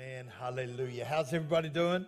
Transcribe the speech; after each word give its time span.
Amen. 0.00 0.32
Hallelujah. 0.38 1.04
How's 1.04 1.34
everybody 1.34 1.68
doing? 1.68 2.06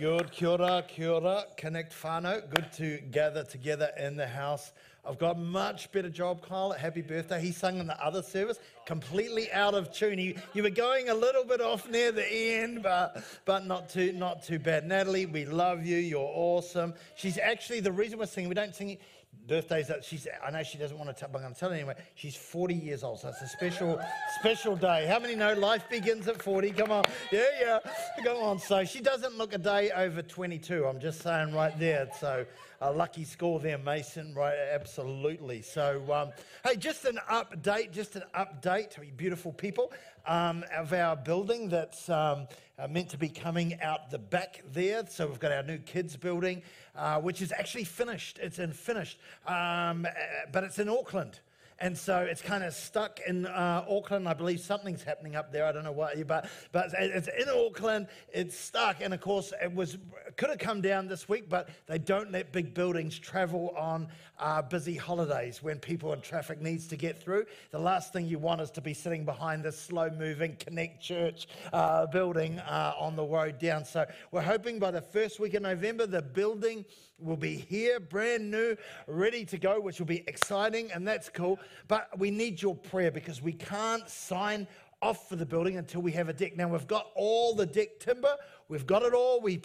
Good. 0.00 0.32
Kia 0.32 0.48
ora, 0.48 0.84
kia 0.88 1.12
ora. 1.12 1.44
Connect 1.56 1.92
whānau. 1.92 2.50
Good 2.50 2.72
to 2.72 2.98
gather 3.12 3.44
together 3.44 3.90
in 3.96 4.16
the 4.16 4.26
house 4.26 4.72
I've 5.04 5.18
got 5.18 5.38
much 5.38 5.90
better 5.92 6.10
job, 6.10 6.46
Kyle. 6.46 6.72
Happy 6.72 7.00
birthday. 7.00 7.40
He 7.40 7.52
sung 7.52 7.78
in 7.78 7.86
the 7.86 8.04
other 8.04 8.22
service, 8.22 8.58
completely 8.84 9.50
out 9.50 9.72
of 9.74 9.92
tune. 9.92 10.18
He, 10.18 10.36
you 10.52 10.62
were 10.62 10.70
going 10.70 11.08
a 11.08 11.14
little 11.14 11.44
bit 11.44 11.62
off 11.62 11.88
near 11.88 12.12
the 12.12 12.26
end, 12.26 12.82
but 12.82 13.24
but 13.46 13.66
not 13.66 13.88
too 13.88 14.12
not 14.12 14.42
too 14.42 14.58
bad. 14.58 14.86
Natalie, 14.86 15.24
we 15.24 15.46
love 15.46 15.86
you. 15.86 15.96
You're 15.96 16.30
awesome. 16.34 16.92
She's 17.14 17.38
actually 17.38 17.80
the 17.80 17.92
reason 17.92 18.18
we're 18.18 18.26
singing. 18.26 18.50
We 18.50 18.54
don't 18.54 18.74
sing 18.74 18.98
birthdays 19.46 19.88
that 19.88 20.04
she's 20.04 20.28
I 20.44 20.50
know 20.50 20.62
she 20.62 20.78
doesn't 20.78 20.96
want 20.96 21.10
to 21.10 21.18
tell, 21.18 21.28
but 21.28 21.38
I'm 21.38 21.44
going 21.44 21.54
to 21.54 21.60
tell 21.60 21.70
her 21.70 21.74
anyway. 21.74 21.96
She's 22.14 22.36
40 22.36 22.74
years 22.74 23.02
old, 23.02 23.18
so 23.20 23.28
it's 23.28 23.42
a 23.42 23.48
special 23.48 24.00
special 24.38 24.76
day. 24.76 25.06
How 25.06 25.18
many 25.18 25.34
know 25.34 25.54
life 25.54 25.88
begins 25.90 26.28
at 26.28 26.40
40? 26.40 26.70
Come 26.70 26.92
on, 26.92 27.04
yeah, 27.32 27.42
yeah, 27.60 27.78
come 28.24 28.36
on. 28.38 28.58
So 28.58 28.84
she 28.84 29.00
doesn't 29.00 29.36
look 29.36 29.52
a 29.52 29.58
day 29.58 29.90
over 29.90 30.22
22. 30.22 30.86
I'm 30.86 31.00
just 31.00 31.20
saying 31.20 31.52
right 31.52 31.76
there. 31.78 32.08
So 32.20 32.46
a 32.80 32.90
lucky 32.90 33.24
score 33.24 33.60
there, 33.60 33.76
Mason. 33.76 34.32
Right, 34.34 34.56
absolutely. 34.72 35.60
So, 35.60 36.02
um, 36.12 36.30
hey, 36.64 36.76
just 36.76 37.04
an 37.04 37.18
update, 37.30 37.92
just 37.92 38.16
an 38.16 38.22
update, 38.34 38.96
beautiful 39.16 39.52
people, 39.52 39.92
um, 40.26 40.64
of 40.74 40.92
our 40.94 41.14
building 41.14 41.68
that's 41.68 42.08
um, 42.08 42.48
uh, 42.78 42.88
meant 42.88 43.10
to 43.10 43.18
be 43.18 43.28
coming 43.28 43.78
out 43.82 44.10
the 44.10 44.18
back 44.18 44.62
there. 44.72 45.04
So 45.06 45.26
we've 45.26 45.38
got 45.38 45.52
our 45.52 45.62
new 45.62 45.78
kids 45.78 46.16
building, 46.16 46.62
uh, 46.96 47.20
which 47.20 47.42
is 47.42 47.52
actually 47.52 47.84
finished. 47.84 48.38
It's 48.42 48.58
in 48.58 48.72
finished, 48.72 49.18
um, 49.46 50.06
uh, 50.06 50.10
but 50.50 50.64
it's 50.64 50.78
in 50.78 50.88
Auckland. 50.88 51.40
And 51.82 51.96
so 51.96 52.18
it's 52.18 52.42
kind 52.42 52.62
of 52.62 52.74
stuck 52.74 53.20
in 53.26 53.46
uh, 53.46 53.86
Auckland. 53.88 54.28
I 54.28 54.34
believe 54.34 54.60
something's 54.60 55.02
happening 55.02 55.34
up 55.34 55.50
there. 55.50 55.64
I 55.64 55.72
don't 55.72 55.84
know 55.84 55.92
what, 55.92 56.26
but 56.26 56.50
but 56.72 56.90
it's 56.98 57.28
in 57.28 57.48
Auckland. 57.48 58.08
It's 58.34 58.54
stuck, 58.58 59.00
and 59.00 59.14
of 59.14 59.20
course 59.22 59.54
it 59.62 59.74
was 59.74 59.96
could 60.36 60.50
have 60.50 60.58
come 60.58 60.82
down 60.82 61.08
this 61.08 61.26
week, 61.26 61.48
but 61.48 61.70
they 61.86 61.96
don't 61.96 62.30
let 62.32 62.52
big 62.52 62.74
buildings 62.74 63.18
travel 63.18 63.74
on 63.78 64.08
uh, 64.38 64.60
busy 64.60 64.94
holidays 64.94 65.62
when 65.62 65.78
people 65.78 66.12
and 66.12 66.22
traffic 66.22 66.60
needs 66.60 66.86
to 66.88 66.96
get 66.96 67.22
through. 67.22 67.46
The 67.70 67.78
last 67.78 68.12
thing 68.12 68.26
you 68.26 68.38
want 68.38 68.60
is 68.60 68.70
to 68.72 68.80
be 68.82 68.94
sitting 68.94 69.24
behind 69.24 69.64
this 69.64 69.78
slow-moving 69.78 70.56
Connect 70.56 71.02
Church 71.02 71.48
uh, 71.72 72.06
building 72.06 72.58
uh, 72.58 72.92
on 72.98 73.16
the 73.16 73.24
road 73.24 73.58
down. 73.58 73.84
So 73.84 74.06
we're 74.32 74.42
hoping 74.42 74.78
by 74.78 74.90
the 74.90 75.02
first 75.02 75.40
week 75.40 75.54
of 75.54 75.62
November 75.62 76.06
the 76.06 76.22
building 76.22 76.84
will 77.20 77.36
be 77.36 77.56
here, 77.56 78.00
brand 78.00 78.50
new, 78.50 78.76
ready 79.06 79.44
to 79.46 79.58
go, 79.58 79.80
which 79.80 79.98
will 79.98 80.06
be 80.06 80.24
exciting, 80.26 80.90
and 80.92 81.06
that's 81.06 81.28
cool. 81.28 81.58
But 81.88 82.18
we 82.18 82.30
need 82.30 82.60
your 82.60 82.74
prayer 82.74 83.10
because 83.10 83.42
we 83.42 83.52
can't 83.52 84.08
sign 84.08 84.66
off 85.02 85.28
for 85.28 85.36
the 85.36 85.46
building 85.46 85.76
until 85.76 86.02
we 86.02 86.12
have 86.12 86.28
a 86.28 86.32
deck. 86.32 86.56
Now, 86.56 86.68
we've 86.68 86.86
got 86.86 87.06
all 87.14 87.54
the 87.54 87.66
deck 87.66 88.00
timber. 88.00 88.36
We've 88.68 88.86
got 88.86 89.02
it 89.02 89.14
all. 89.14 89.40
We 89.40 89.62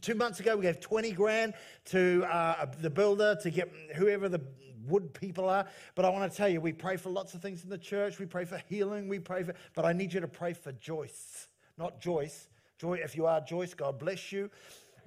two 0.00 0.14
months 0.14 0.40
ago 0.40 0.56
we 0.56 0.62
gave 0.62 0.80
20 0.80 1.12
grand 1.12 1.54
to 1.86 2.24
uh, 2.30 2.66
the 2.80 2.90
builder 2.90 3.36
to 3.42 3.50
get 3.50 3.72
whoever 3.96 4.28
the 4.28 4.42
wood 4.86 5.12
people 5.14 5.48
are. 5.48 5.66
But 5.94 6.04
I 6.04 6.10
want 6.10 6.30
to 6.30 6.36
tell 6.36 6.48
you, 6.48 6.60
we 6.60 6.72
pray 6.72 6.96
for 6.96 7.10
lots 7.10 7.34
of 7.34 7.42
things 7.42 7.64
in 7.64 7.70
the 7.70 7.78
church. 7.78 8.18
We 8.18 8.26
pray 8.26 8.44
for 8.44 8.60
healing. 8.68 9.08
We 9.08 9.18
pray 9.18 9.42
for, 9.42 9.54
but 9.74 9.84
I 9.84 9.92
need 9.92 10.12
you 10.12 10.20
to 10.20 10.28
pray 10.28 10.52
for 10.52 10.72
Joyce, 10.72 11.48
not 11.78 12.00
Joyce. 12.00 12.48
Joy, 12.78 13.00
if 13.02 13.16
you 13.16 13.26
are 13.26 13.40
Joyce, 13.40 13.74
God 13.74 13.98
bless 13.98 14.30
you 14.30 14.50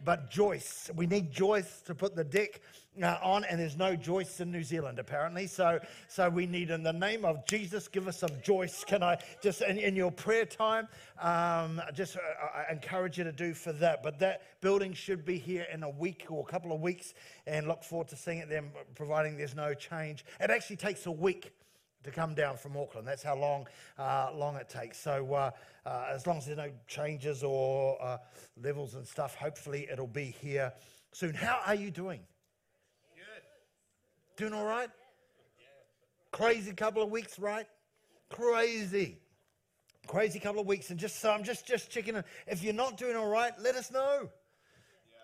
but 0.03 0.29
Joyce. 0.29 0.89
We 0.95 1.07
need 1.07 1.31
Joyce 1.31 1.81
to 1.85 1.95
put 1.95 2.15
the 2.15 2.23
deck 2.23 2.61
uh, 3.01 3.17
on, 3.21 3.43
and 3.45 3.59
there's 3.59 3.77
no 3.77 3.95
Joyce 3.95 4.39
in 4.39 4.51
New 4.51 4.63
Zealand 4.63 4.99
apparently. 4.99 5.47
So, 5.47 5.79
so 6.07 6.29
we 6.29 6.45
need, 6.45 6.71
in 6.71 6.83
the 6.83 6.93
name 6.93 7.23
of 7.23 7.45
Jesus, 7.45 7.87
give 7.87 8.07
us 8.07 8.19
some 8.19 8.31
Joyce. 8.43 8.83
Can 8.83 9.03
I 9.03 9.17
just 9.41 9.61
in, 9.61 9.77
in 9.77 9.95
your 9.95 10.11
prayer 10.11 10.45
time, 10.45 10.87
um, 11.21 11.81
just 11.93 12.17
uh, 12.17 12.19
I 12.53 12.71
encourage 12.71 13.17
you 13.17 13.23
to 13.23 13.31
do 13.31 13.53
for 13.53 13.71
that. 13.73 14.03
But 14.03 14.19
that 14.19 14.41
building 14.61 14.93
should 14.93 15.25
be 15.25 15.37
here 15.37 15.65
in 15.73 15.83
a 15.83 15.89
week 15.89 16.25
or 16.29 16.43
a 16.47 16.51
couple 16.51 16.73
of 16.73 16.81
weeks, 16.81 17.13
and 17.47 17.67
look 17.67 17.83
forward 17.83 18.07
to 18.09 18.15
seeing 18.15 18.39
it 18.39 18.49
then, 18.49 18.71
providing 18.95 19.37
there's 19.37 19.55
no 19.55 19.73
change. 19.73 20.25
It 20.39 20.49
actually 20.49 20.77
takes 20.77 21.05
a 21.05 21.11
week 21.11 21.51
to 22.03 22.11
come 22.11 22.33
down 22.33 22.57
from 22.57 22.77
Auckland. 22.77 23.07
That's 23.07 23.23
how 23.23 23.35
long 23.35 23.67
uh, 23.97 24.29
long 24.33 24.55
it 24.55 24.69
takes. 24.69 24.99
So 24.99 25.33
uh, 25.33 25.51
uh, 25.85 26.05
as 26.13 26.25
long 26.27 26.37
as 26.37 26.45
there's 26.45 26.57
no 26.57 26.71
changes 26.87 27.43
or 27.43 28.01
uh, 28.01 28.17
levels 28.61 28.95
and 28.95 29.05
stuff, 29.05 29.35
hopefully 29.35 29.87
it'll 29.91 30.07
be 30.07 30.35
here 30.41 30.73
soon. 31.11 31.33
How 31.33 31.61
are 31.65 31.75
you 31.75 31.91
doing? 31.91 32.21
Good. 33.15 33.43
Doing 34.37 34.53
all 34.53 34.65
right? 34.65 34.89
Crazy 36.31 36.71
couple 36.73 37.03
of 37.03 37.09
weeks, 37.09 37.37
right? 37.37 37.67
Crazy. 38.29 39.17
Crazy 40.07 40.39
couple 40.39 40.61
of 40.61 40.67
weeks. 40.67 40.89
And 40.89 40.99
just 40.99 41.19
so 41.19 41.31
I'm 41.31 41.43
just 41.43 41.67
just 41.67 41.91
checking 41.91 42.15
in. 42.15 42.23
If 42.47 42.63
you're 42.63 42.73
not 42.73 42.97
doing 42.97 43.15
all 43.15 43.29
right, 43.29 43.51
let 43.59 43.75
us 43.75 43.91
know. 43.91 44.29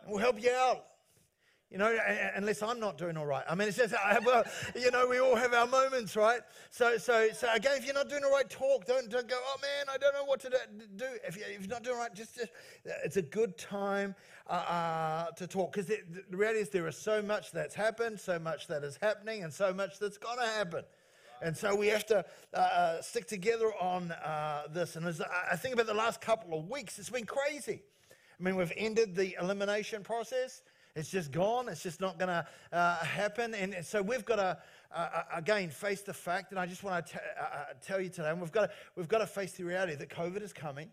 We'll 0.05 0.19
help 0.19 0.41
you 0.41 0.51
out. 0.51 0.85
You 1.69 1.77
know, 1.77 1.97
unless 2.35 2.63
I'm 2.63 2.79
not 2.79 2.97
doing 2.97 3.17
all 3.17 3.25
right. 3.25 3.43
I 3.49 3.53
mean, 3.53 3.67
it's 3.67 3.75
just, 3.75 3.93
well, 4.25 4.45
you 4.73 4.89
know, 4.89 5.05
we 5.05 5.19
all 5.19 5.35
have 5.35 5.53
our 5.53 5.67
moments, 5.67 6.15
right? 6.15 6.39
So, 6.69 6.97
so, 6.97 7.27
so 7.33 7.53
again, 7.53 7.73
if 7.77 7.85
you're 7.85 7.93
not 7.93 8.07
doing 8.07 8.23
all 8.23 8.31
right, 8.31 8.49
talk. 8.49 8.85
Don't, 8.85 9.09
don't 9.09 9.27
go, 9.27 9.35
oh 9.37 9.57
man, 9.61 9.93
I 9.93 9.97
don't 9.97 10.13
know 10.13 10.23
what 10.23 10.39
to 10.41 10.49
do. 10.49 11.05
If, 11.27 11.35
you, 11.35 11.43
you're 11.59 11.67
not 11.67 11.83
doing 11.83 11.97
right, 11.97 12.13
just, 12.15 12.37
just 12.37 12.51
it's 13.03 13.17
a 13.17 13.21
good 13.21 13.57
time 13.57 14.15
uh, 14.49 14.53
uh, 14.53 15.25
to 15.31 15.45
talk. 15.45 15.73
Because 15.73 15.87
the, 15.87 15.99
reality 16.31 16.61
is 16.61 16.69
there 16.69 16.87
is 16.87 16.95
so 16.95 17.21
much 17.21 17.51
that's 17.51 17.75
happened, 17.75 18.17
so 18.17 18.39
much 18.39 18.67
that 18.67 18.85
is 18.85 18.97
happening, 19.01 19.43
and 19.43 19.51
so 19.51 19.73
much 19.73 19.99
that's 19.99 20.17
going 20.17 20.37
to 20.39 20.45
happen. 20.45 20.85
And 21.41 21.55
so 21.55 21.75
we 21.75 21.87
have 21.87 22.05
to 22.07 22.25
uh, 22.53 22.57
uh, 22.57 23.01
stick 23.01 23.27
together 23.27 23.73
on 23.81 24.13
uh, 24.13 24.63
this. 24.71 24.95
And 24.95 25.05
as 25.05 25.21
I 25.21 25.57
think 25.57 25.73
about 25.73 25.87
the 25.87 25.93
last 25.93 26.21
couple 26.21 26.57
of 26.57 26.69
weeks, 26.69 26.97
it's 26.97 27.09
been 27.09 27.25
crazy. 27.25 27.83
I 28.39 28.43
mean, 28.43 28.55
we've 28.55 28.71
ended 28.77 29.15
the 29.15 29.35
elimination 29.39 30.01
process. 30.01 30.61
It's 30.97 31.09
just 31.11 31.31
gone. 31.31 31.69
It's 31.69 31.83
just 31.83 32.01
not 32.01 32.17
going 32.17 32.29
to 32.29 32.45
uh, 32.71 32.97
happen. 32.97 33.53
And 33.53 33.85
so 33.85 34.01
we've 34.01 34.25
got 34.25 34.37
to, 34.37 34.57
uh, 34.91 34.97
uh, 34.97 35.23
again, 35.35 35.69
face 35.69 36.01
the 36.01 36.13
fact, 36.13 36.49
and 36.49 36.59
I 36.59 36.65
just 36.65 36.83
want 36.83 37.05
to 37.05 37.17
uh, 37.17 37.43
uh, 37.43 37.63
tell 37.85 38.01
you 38.01 38.09
today, 38.09 38.31
and 38.31 38.41
we've 38.41 38.51
got, 38.51 38.61
to, 38.61 38.71
we've 38.95 39.07
got 39.07 39.19
to 39.19 39.27
face 39.27 39.51
the 39.51 39.63
reality 39.63 39.93
that 39.93 40.09
COVID 40.09 40.41
is 40.41 40.53
coming. 40.53 40.89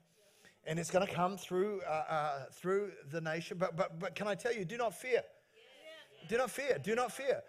And 0.66 0.78
it's 0.78 0.91
going 0.91 1.06
to 1.06 1.12
come 1.12 1.38
through, 1.38 1.81
uh, 1.82 2.44
through 2.53 2.92
the 3.10 3.20
nation. 3.22 3.56
But, 3.59 3.76
but, 3.76 3.98
but 3.98 4.15
can 4.15 4.28
I 4.28 4.34
tell 4.34 4.53
you, 4.53 4.66
do 4.66 4.76
not 4.76 4.94
fear. 4.94 5.22
Do 6.28 6.36
not 6.36 6.50
fear. 6.50 6.78
Do 6.82 6.94
not 6.94 7.10
fear. 7.10 7.42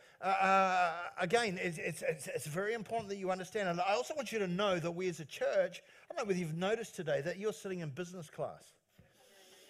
again, 1.19 1.59
it's, 1.61 1.77
it's, 1.77 2.03
it's, 2.03 2.27
it's 2.27 2.47
very 2.47 2.73
important 2.73 3.09
that 3.09 3.17
you 3.17 3.31
understand. 3.31 3.67
And 3.67 3.81
I 3.81 3.93
also 3.93 4.13
want 4.15 4.31
you 4.31 4.39
to 4.39 4.47
know 4.47 4.79
that 4.79 4.91
we 4.91 5.09
as 5.09 5.19
a 5.19 5.25
church, 5.25 5.81
I 6.09 6.13
don't 6.13 6.23
know 6.23 6.27
whether 6.27 6.39
you've 6.39 6.57
noticed 6.57 6.95
today 6.95 7.19
that 7.21 7.37
you're 7.37 7.53
sitting 7.53 7.79
in 7.79 7.89
business 7.89 8.29
class. 8.29 8.75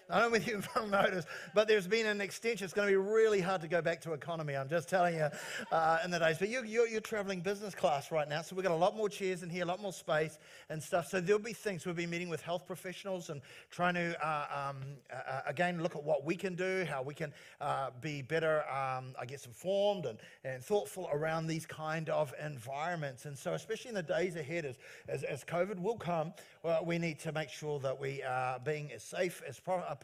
I 0.08 0.20
don't 0.20 0.32
know 0.32 0.38
if 0.38 0.48
you've 0.48 0.70
noticed, 0.90 1.28
but 1.56 1.68
there's 1.68 1.88
been 1.88 2.06
an 2.06 2.22
extension. 2.22 2.66
It's 2.66 2.74
going 2.74 2.88
to 2.88 2.92
be 2.92 2.98
really 2.98 3.42
hard 3.42 3.62
to 3.62 3.68
go 3.68 3.82
back 3.82 4.02
to 4.02 4.14
economy. 4.14 4.56
I'm 4.56 4.70
just 4.70 4.88
telling 4.88 5.16
you 5.16 5.30
uh, 5.72 5.98
in 6.06 6.12
the 6.12 6.20
days. 6.20 6.38
But 6.38 6.50
you, 6.50 6.64
you're, 6.64 6.88
you're 6.88 7.02
traveling 7.02 7.42
business 7.42 7.74
class 7.74 8.12
right 8.12 8.30
now, 8.30 8.44
so 8.44 8.56
we've 8.56 8.64
got 8.64 8.72
a 8.72 8.76
lot 8.76 8.96
more 8.96 9.10
chairs 9.10 9.42
in 9.42 9.50
here, 9.50 9.64
a 9.64 9.66
lot 9.66 9.82
more 9.82 9.94
space 9.94 10.38
and 10.70 10.82
stuff. 10.82 11.08
So 11.08 11.20
there'll 11.20 11.42
be 11.42 11.54
things. 11.54 11.86
We'll 11.88 11.96
be 11.96 12.06
meeting 12.06 12.30
with 12.30 12.42
health 12.42 12.68
professionals 12.68 13.32
and 13.32 13.42
trying 13.72 13.96
to, 13.96 14.16
uh, 14.26 14.70
um, 14.70 14.84
uh, 15.12 15.16
uh 15.16 15.42
again, 15.48 15.82
look 15.82 15.96
at 15.96 16.04
what 16.04 16.24
we 16.24 16.36
can 16.36 16.54
do, 16.54 16.86
how 16.88 17.02
we 17.02 17.16
can 17.16 17.34
uh, 17.60 17.90
be 18.00 18.22
better, 18.22 18.60
um, 18.70 19.16
I 19.20 19.26
guess, 19.26 19.48
informed 19.48 20.06
and, 20.06 20.20
and 20.44 20.64
thoughtful 20.64 21.10
around 21.12 21.48
these 21.48 21.66
kind 21.66 22.10
of 22.10 22.32
environments. 22.44 23.26
And 23.26 23.36
so, 23.36 23.54
especially 23.54 23.90
in 23.90 23.96
the 23.96 24.04
days 24.04 24.36
ahead, 24.36 24.66
as, 24.66 24.78
as, 25.08 25.24
as 25.24 25.44
COVID 25.44 25.80
will 25.80 25.98
come, 25.98 26.32
well, 26.62 26.86
we 26.86 27.00
need 27.00 27.20
to 27.22 27.32
make 27.32 27.50
sure 27.50 27.80
that 27.80 28.00
we 28.00 28.22
are 28.22 28.60
being 28.60 28.92
as 28.92 29.02
safe 29.02 29.42
as 29.48 29.60
possible 29.60 29.95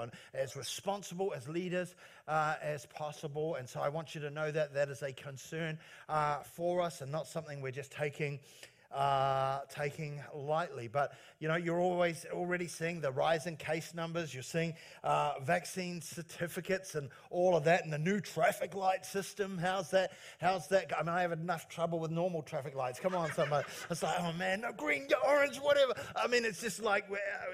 and 0.00 0.12
as 0.32 0.56
responsible 0.56 1.32
as 1.34 1.48
leaders 1.48 1.94
uh, 2.28 2.54
as 2.62 2.86
possible. 2.86 3.56
And 3.56 3.68
so 3.68 3.80
I 3.80 3.88
want 3.88 4.14
you 4.14 4.20
to 4.22 4.30
know 4.30 4.50
that 4.50 4.74
that 4.74 4.88
is 4.88 5.02
a 5.02 5.12
concern 5.12 5.78
uh, 6.08 6.38
for 6.42 6.80
us 6.80 7.00
and 7.00 7.10
not 7.10 7.26
something 7.26 7.60
we're 7.60 7.70
just 7.70 7.92
taking 7.92 8.40
uh, 8.94 9.60
taking 9.68 10.20
lightly. 10.34 10.88
But 10.88 11.12
you 11.40 11.48
know, 11.48 11.56
you're 11.56 11.80
always 11.80 12.24
already 12.32 12.68
seeing 12.68 13.00
the 13.00 13.10
rise 13.10 13.46
in 13.46 13.56
case 13.56 13.92
numbers. 13.94 14.32
You're 14.32 14.42
seeing 14.42 14.74
uh, 15.02 15.34
vaccine 15.42 16.00
certificates 16.00 16.94
and 16.94 17.10
all 17.30 17.56
of 17.56 17.64
that, 17.64 17.84
and 17.84 17.92
the 17.92 17.98
new 17.98 18.20
traffic 18.20 18.74
light 18.74 19.04
system. 19.04 19.58
How's 19.58 19.90
that? 19.90 20.12
How's 20.40 20.68
that? 20.68 20.92
I 20.96 21.02
mean, 21.02 21.10
I 21.10 21.22
have 21.22 21.32
enough 21.32 21.68
trouble 21.68 21.98
with 21.98 22.10
normal 22.10 22.42
traffic 22.42 22.74
lights. 22.74 23.00
Come 23.00 23.14
on, 23.14 23.32
somebody. 23.32 23.66
It's 23.90 24.02
like, 24.02 24.16
oh 24.20 24.32
man, 24.34 24.60
no 24.60 24.72
green, 24.72 25.08
orange, 25.26 25.56
whatever. 25.58 25.94
I 26.14 26.28
mean, 26.28 26.44
it's 26.44 26.60
just 26.60 26.82
like, 26.82 27.06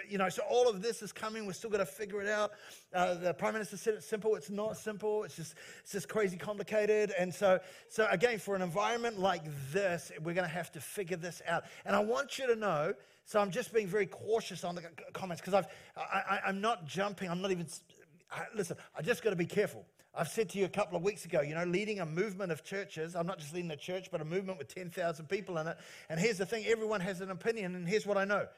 you 0.09 0.19
know. 0.19 0.29
So 0.29 0.43
all 0.49 0.69
of 0.69 0.83
this 0.83 1.03
is 1.03 1.13
coming. 1.13 1.47
We're 1.47 1.53
still 1.53 1.71
got 1.71 1.79
to 1.79 1.87
figure 1.87 2.21
it 2.21 2.29
out. 2.29 2.53
Uh, 2.93 3.15
the 3.15 3.33
prime 3.35 3.53
minister 3.53 3.77
said 3.77 3.95
it's 3.95 4.07
simple. 4.07 4.35
It's 4.35 4.51
not 4.51 4.77
simple. 4.77 5.23
It's 5.25 5.37
just, 5.37 5.55
it's 5.83 5.93
just 5.93 6.09
crazy 6.09 6.37
complicated. 6.37 7.13
And 7.17 7.33
so, 7.33 7.61
so 7.89 8.09
again, 8.11 8.39
for 8.39 8.57
an 8.57 8.63
environment 8.63 9.19
like 9.19 9.43
this, 9.73 10.11
we're 10.23 10.35
going 10.35 10.49
to 10.49 10.55
have 10.55 10.73
to 10.73 10.81
figure 10.81 11.17
this 11.17 11.30
out. 11.47 11.65
And 11.85 11.95
I 11.95 12.01
want 12.01 12.39
you 12.39 12.47
to 12.47 12.57
know 12.57 12.95
so 13.31 13.39
I'm 13.39 13.53
just 13.53 13.73
being 13.73 13.87
very 13.87 14.07
cautious 14.07 14.65
on 14.65 14.75
the 14.75 14.83
comments 15.13 15.41
because 15.41 15.55
I've, 15.55 15.69
I, 15.97 16.41
am 16.49 16.61
not 16.61 16.85
jumping. 16.85 17.31
I'm 17.31 17.41
not 17.41 17.53
even, 17.53 17.65
listen, 18.57 18.77
I 18.99 19.03
just 19.03 19.23
got 19.23 19.31
to 19.31 19.37
be 19.37 19.47
careful. 19.47 19.87
I've 20.13 20.27
said 20.27 20.49
to 20.49 20.59
you 20.59 20.65
a 20.65 20.69
couple 20.69 20.97
of 20.97 21.05
weeks 21.05 21.25
ago, 21.25 21.41
you 21.41 21.55
know, 21.55 21.63
leading 21.63 22.01
a 22.01 22.07
movement 22.07 22.51
of 22.51 22.65
churches, 22.65 23.15
I'm 23.15 23.29
not 23.29 23.39
just 23.39 23.55
leading 23.55 23.71
a 23.71 23.77
church, 23.77 24.11
but 24.11 24.21
a 24.21 24.25
movement 24.25 24.59
with 24.59 24.75
10,000 24.75 25.29
people 25.29 25.59
in 25.59 25.69
it. 25.69 25.77
And 26.09 26.19
here's 26.19 26.39
the 26.39 26.45
thing 26.47 26.67
everyone 26.67 27.01
has 27.03 27.21
an 27.21 27.31
opinion, 27.31 27.77
and 27.77 27.87
here's 27.87 28.05
what 28.05 28.17
I 28.17 28.25
know 28.25 28.49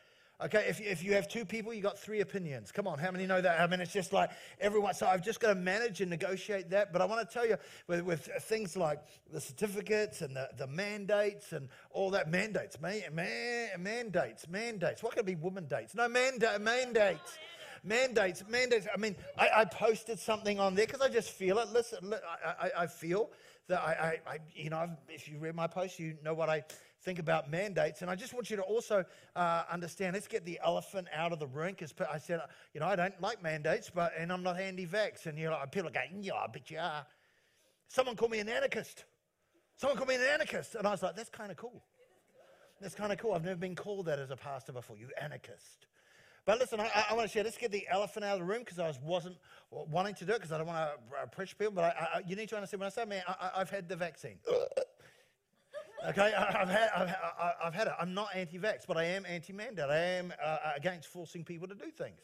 Okay, 0.45 0.67
if, 0.69 0.81
if 0.81 1.05
you 1.05 1.13
have 1.13 1.29
two 1.29 1.45
people, 1.45 1.73
you 1.73 1.83
got 1.83 1.97
three 1.97 2.21
opinions. 2.21 2.73
Come 2.73 2.89
on, 2.89 2.99
how 2.99 3.13
many 3.13 3.27
know 3.27 3.41
that? 3.41 3.61
I 3.61 3.67
mean, 3.69 3.81
it's 3.81 3.93
just 3.93 4.13
like 4.13 4.31
everyone. 4.61 4.95
So 4.95 5.07
I've 5.07 5.23
just 5.23 5.39
got 5.39 5.49
to 5.49 5.55
manage 5.55 6.01
and 6.01 6.11
negotiate 6.11 6.71
that. 6.71 6.93
But 6.93 7.01
I 7.01 7.05
want 7.05 7.29
to 7.29 7.33
tell 7.33 7.47
you, 7.47 7.57
with, 7.87 8.03
with 8.03 8.29
things 8.41 8.77
like 8.77 9.01
the 9.33 9.41
certificates 9.41 10.21
and 10.21 10.35
the, 10.35 10.49
the 10.59 10.67
mandates 10.67 11.53
and 11.53 11.69
all 11.91 12.11
that, 12.11 12.29
mandates, 12.29 12.81
man, 12.81 13.03
man, 13.13 13.69
mandates, 13.79 14.49
mandates. 14.49 15.01
What 15.03 15.15
could 15.15 15.27
be 15.27 15.37
woman 15.37 15.67
dates? 15.69 15.95
No, 15.95 16.09
manda- 16.09 16.59
mandates. 16.59 17.39
Mandates, 17.85 18.45
mandates. 18.49 18.87
I 18.93 18.97
mean, 18.97 19.17
I, 19.39 19.49
I 19.57 19.65
posted 19.65 20.19
something 20.19 20.59
on 20.59 20.75
there 20.75 20.87
because 20.87 21.01
I 21.03 21.09
just 21.09 21.31
feel 21.31 21.59
it. 21.59 21.73
Listen, 21.73 22.15
I, 22.45 22.67
I, 22.67 22.83
I 22.83 22.87
feel 22.87 23.31
that 23.69 23.81
I, 23.81 24.21
I, 24.27 24.33
I 24.35 24.39
you 24.55 24.71
know, 24.71 24.91
if 25.09 25.29
you 25.29 25.39
read 25.39 25.55
my 25.55 25.67
post, 25.67 25.99
you 25.99 26.17
know 26.25 26.35
what 26.35 26.49
I 26.49 26.65
think 27.03 27.19
about 27.19 27.51
mandates. 27.51 28.03
And 28.03 28.11
I 28.11 28.15
just 28.15 28.33
want 28.33 28.51
you 28.51 28.57
to 28.57 28.63
also 28.63 29.05
uh, 29.37 29.65
understand, 29.71 30.15
let's 30.15 30.29
get 30.29 30.45
the 30.45 30.59
elephant 30.65 31.09
out 31.15 31.33
of 31.33 31.39
the 31.39 31.47
room 31.47 31.75
because 31.79 31.95
I 32.11 32.19
said, 32.19 32.41
you 32.75 32.81
know, 32.81 32.87
I 32.87 32.97
don't 32.97 33.21
like 33.21 33.43
mandates, 33.43 33.91
but 33.93 34.13
and 34.19 34.33
I'm 34.33 34.43
not 34.43 34.59
anti-vax. 34.59 35.27
And 35.27 35.39
you 35.39 35.51
know, 35.51 35.59
people 35.71 35.89
are 35.89 35.93
going, 35.93 36.23
yeah, 36.23 36.35
I 36.35 36.47
bet 36.47 36.71
you 36.71 36.79
are. 36.79 37.07
Someone 37.89 38.17
called 38.17 38.31
me 38.31 38.39
an 38.39 38.49
anarchist. 38.49 39.05
Someone 39.77 39.97
called 39.97 40.09
me 40.09 40.15
an 40.15 40.23
anarchist. 40.23 40.75
And 40.77 40.87
I 40.87 40.91
was 40.93 41.03
like, 41.03 41.17
that's 41.17 41.31
kind 41.31 41.51
of 41.51 41.57
cool. 41.57 41.83
That's 42.81 42.95
kind 42.95 43.13
of 43.13 43.19
cool. 43.19 43.33
I've 43.33 43.45
never 43.45 43.59
been 43.59 43.77
called 43.77 44.07
that 44.07 44.19
as 44.19 44.31
a 44.31 44.37
pastor 44.37 44.73
before, 44.73 44.97
you 44.97 45.09
anarchist. 45.21 45.87
But 46.45 46.59
listen, 46.59 46.81
I, 46.81 47.05
I 47.11 47.15
want 47.15 47.29
to 47.29 47.33
share. 47.33 47.45
Let's 47.45 47.57
get 47.57 47.71
the 47.71 47.87
elephant 47.89 48.25
out 48.25 48.35
of 48.35 48.41
the 48.41 48.45
room 48.45 48.61
because 48.61 48.81
I 48.81 48.89
was, 48.89 48.99
wasn't 49.01 49.37
wanting 49.71 50.15
to 50.17 50.25
do 50.25 50.33
it 50.33 50.39
because 50.39 50.51
I 50.51 50.59
don't 50.59 50.67
want 50.67 50.79
to 50.79 51.23
uh, 51.23 51.27
pressure 51.27 51.55
people. 51.57 51.75
But 51.75 51.97
I, 51.97 52.23
you 52.27 52.35
need 52.35 52.49
to 52.49 52.57
understand 52.57 52.81
when 52.81 52.89
I 52.89 52.91
say, 52.91 53.05
man, 53.05 53.23
I, 53.29 53.59
have 53.59 53.71
had 53.71 53.89
the 53.89 53.95
vaccine. 53.95 54.39
Okay, 56.09 56.33
I've 56.35 56.69
had, 56.69 56.89
I've, 56.97 57.15
I've 57.65 57.75
had 57.75 57.87
it. 57.87 57.93
I'm 58.01 58.13
not 58.13 58.29
anti 58.35 58.59
vax, 58.59 58.87
but 58.89 58.97
I 58.97 59.05
am 59.05 59.25
anti 59.25 59.53
mandate. 59.53 59.89
I 59.89 59.99
am 59.99 60.33
uh, 60.45 60.57
against 60.77 61.09
forcing 61.09 61.45
people 61.45 61.69
to 61.69 61.75
do 61.75 61.91
things 61.91 62.21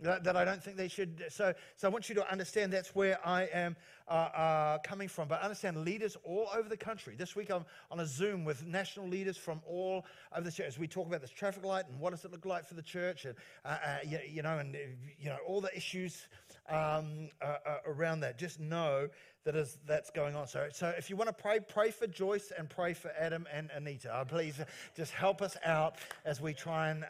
that, 0.00 0.36
I 0.36 0.44
don't 0.44 0.62
think 0.62 0.76
they 0.76 0.86
should. 0.86 1.24
So, 1.28 1.52
so 1.76 1.88
I 1.88 1.90
want 1.90 2.08
you 2.08 2.14
to 2.16 2.30
understand 2.30 2.72
that's 2.72 2.94
where 2.94 3.18
I 3.26 3.44
am 3.52 3.74
uh, 4.06 4.12
uh, 4.12 4.78
coming 4.78 5.08
from. 5.08 5.26
But 5.26 5.42
understand 5.42 5.78
leaders 5.78 6.16
all 6.22 6.48
over 6.56 6.68
the 6.68 6.76
country. 6.76 7.16
This 7.16 7.34
week 7.34 7.50
I'm 7.50 7.64
on 7.90 7.98
a 7.98 8.06
Zoom 8.06 8.44
with 8.44 8.64
national 8.64 9.08
leaders 9.08 9.36
from 9.36 9.60
all 9.66 10.06
over 10.32 10.44
the 10.44 10.52
church. 10.52 10.66
As 10.66 10.78
we 10.78 10.86
talk 10.86 11.08
about 11.08 11.20
this 11.20 11.30
traffic 11.30 11.64
light 11.64 11.86
and 11.90 11.98
what 11.98 12.10
does 12.10 12.24
it 12.24 12.30
look 12.30 12.46
like 12.46 12.64
for 12.64 12.74
the 12.74 12.82
church, 12.82 13.24
and 13.24 13.34
uh, 13.64 13.68
uh 13.68 13.96
you, 14.06 14.18
you, 14.28 14.42
know, 14.42 14.58
and 14.58 14.76
you 15.18 15.30
know 15.30 15.38
all 15.46 15.60
the 15.60 15.76
issues 15.76 16.28
um, 16.68 17.30
uh, 17.42 17.56
uh, 17.66 17.76
around 17.86 18.20
that. 18.20 18.38
Just 18.38 18.60
know 18.60 19.08
that 19.44 19.56
is 19.56 19.78
that's 19.84 20.10
going 20.10 20.36
on. 20.36 20.46
So, 20.46 20.68
so 20.70 20.94
if 20.96 21.10
you 21.10 21.16
want 21.16 21.28
to 21.28 21.42
pray, 21.42 21.58
pray 21.58 21.90
for 21.90 22.06
Joyce 22.06 22.52
and 22.56 22.70
pray 22.70 22.94
for 22.94 23.10
Adam 23.18 23.48
and 23.52 23.68
Anita. 23.74 24.24
Please 24.28 24.60
just 24.96 25.12
help 25.12 25.42
us 25.42 25.56
out 25.64 25.96
as 26.24 26.40
we 26.40 26.54
try 26.54 26.90
and 26.90 27.04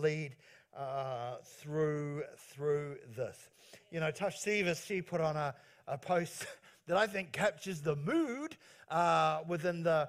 lead 0.00 0.34
uh, 0.76 1.36
through 1.44 2.22
through 2.54 2.96
this. 3.16 3.50
You 3.90 4.00
know, 4.00 4.10
Tush 4.10 4.38
Severs, 4.38 4.84
she 4.84 5.02
put 5.02 5.20
on 5.20 5.36
a, 5.36 5.54
a 5.86 5.98
post 5.98 6.46
that 6.86 6.96
I 6.96 7.06
think 7.06 7.32
captures 7.32 7.80
the 7.80 7.96
mood 7.96 8.56
uh, 8.90 9.40
within 9.46 9.82
the 9.82 10.08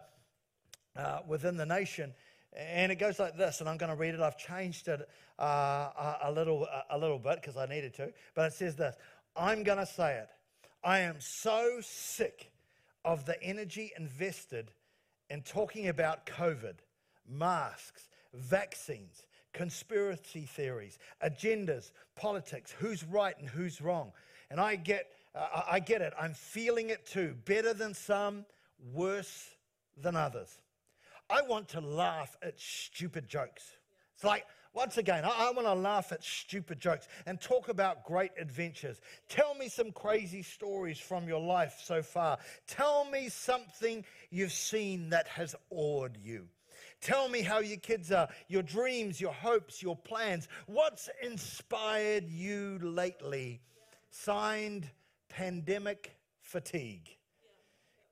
uh, 0.95 1.19
within 1.27 1.57
the 1.57 1.65
nation. 1.65 2.13
And 2.55 2.91
it 2.91 2.95
goes 2.95 3.17
like 3.17 3.35
this, 3.35 3.61
and 3.61 3.69
I'm 3.69 3.77
going 3.77 3.89
to 3.89 3.95
read 3.95 4.13
it. 4.13 4.19
I've 4.19 4.37
changed 4.37 4.87
it 4.87 5.09
uh, 5.39 5.43
a, 5.43 6.17
a, 6.25 6.31
little, 6.31 6.67
a 6.89 6.97
little 6.97 7.17
bit 7.17 7.41
because 7.41 7.57
I 7.57 7.65
needed 7.65 7.95
to. 7.95 8.13
But 8.35 8.51
it 8.51 8.53
says 8.53 8.75
this 8.75 8.95
I'm 9.35 9.63
going 9.63 9.79
to 9.79 9.85
say 9.85 10.17
it. 10.17 10.29
I 10.83 10.99
am 10.99 11.15
so 11.19 11.79
sick 11.81 12.51
of 13.05 13.25
the 13.25 13.41
energy 13.41 13.91
invested 13.97 14.71
in 15.29 15.41
talking 15.41 15.87
about 15.87 16.25
COVID, 16.25 16.75
masks, 17.27 18.09
vaccines, 18.33 19.23
conspiracy 19.53 20.41
theories, 20.41 20.99
agendas, 21.23 21.91
politics, 22.15 22.71
who's 22.71 23.03
right 23.03 23.35
and 23.39 23.47
who's 23.47 23.81
wrong. 23.81 24.11
And 24.49 24.59
I 24.59 24.75
get, 24.75 25.07
uh, 25.33 25.61
I 25.71 25.79
get 25.79 26.01
it. 26.01 26.13
I'm 26.19 26.33
feeling 26.33 26.89
it 26.89 27.05
too. 27.05 27.35
Better 27.45 27.73
than 27.73 27.93
some, 27.93 28.45
worse 28.93 29.49
than 29.97 30.15
others. 30.15 30.49
I 31.29 31.41
want 31.43 31.69
to 31.69 31.81
laugh 31.81 32.35
at 32.41 32.59
stupid 32.59 33.27
jokes. 33.27 33.63
It's 34.15 34.23
like, 34.23 34.45
once 34.73 34.97
again, 34.97 35.23
I, 35.23 35.47
I 35.47 35.51
want 35.51 35.67
to 35.67 35.73
laugh 35.73 36.11
at 36.11 36.23
stupid 36.23 36.79
jokes 36.79 37.07
and 37.25 37.39
talk 37.39 37.69
about 37.69 38.05
great 38.05 38.31
adventures. 38.39 38.99
Tell 39.29 39.53
me 39.55 39.69
some 39.69 39.91
crazy 39.91 40.41
stories 40.41 40.99
from 40.99 41.27
your 41.27 41.39
life 41.39 41.79
so 41.83 42.01
far. 42.01 42.39
Tell 42.67 43.05
me 43.05 43.29
something 43.29 44.03
you've 44.31 44.51
seen 44.51 45.09
that 45.09 45.27
has 45.27 45.55
awed 45.69 46.17
you. 46.23 46.47
Tell 47.03 47.27
me 47.29 47.41
how 47.41 47.59
your 47.59 47.77
kids 47.77 48.11
are, 48.11 48.29
your 48.47 48.63
dreams, 48.63 49.19
your 49.19 49.33
hopes, 49.33 49.81
your 49.83 49.95
plans. 49.95 50.47
What's 50.67 51.09
inspired 51.21 52.29
you 52.29 52.79
lately? 52.81 53.61
Signed, 54.09 54.89
Pandemic 55.29 56.15
Fatigue. 56.41 57.09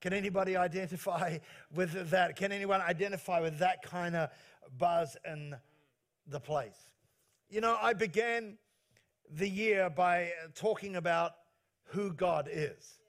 Can 0.02 0.14
anybody 0.14 0.58
identify 0.58 1.38
with 1.74 2.10
that? 2.10 2.36
Can 2.36 2.52
anyone 2.52 2.82
identify 2.82 3.40
with 3.40 3.60
that 3.60 3.84
kind 3.84 4.16
of 4.16 4.30
buzz 4.78 5.18
in 5.26 5.56
the 6.28 6.40
place. 6.40 6.92
You 7.50 7.62
know, 7.62 7.78
I 7.82 7.94
began 7.94 8.58
the 9.30 9.48
year 9.48 9.90
by 9.90 10.32
talking 10.56 10.96
about 10.96 11.34
who 11.86 12.14
God 12.14 12.50
is. 12.52 13.00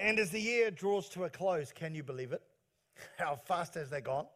And 0.00 0.18
as 0.18 0.30
the 0.30 0.40
year 0.40 0.70
draws 0.70 1.08
to 1.10 1.24
a 1.24 1.30
close, 1.30 1.72
can 1.72 1.94
you 1.94 2.02
believe 2.02 2.32
it? 2.32 2.42
How 3.18 3.36
fast 3.36 3.74
has 3.74 3.90
that 3.90 4.04
gone? 4.04 4.26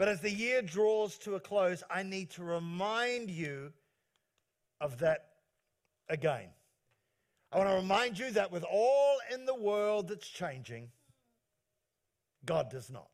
But 0.00 0.08
as 0.08 0.22
the 0.22 0.30
year 0.30 0.62
draws 0.62 1.18
to 1.18 1.34
a 1.34 1.40
close, 1.40 1.82
I 1.90 2.02
need 2.02 2.30
to 2.30 2.42
remind 2.42 3.30
you 3.30 3.70
of 4.80 5.00
that 5.00 5.26
again. 6.08 6.48
I 7.52 7.58
want 7.58 7.68
to 7.68 7.76
remind 7.76 8.18
you 8.18 8.30
that 8.30 8.50
with 8.50 8.64
all 8.64 9.18
in 9.30 9.44
the 9.44 9.54
world 9.54 10.08
that's 10.08 10.26
changing, 10.26 10.88
God 12.46 12.70
does 12.70 12.88
not. 12.88 13.10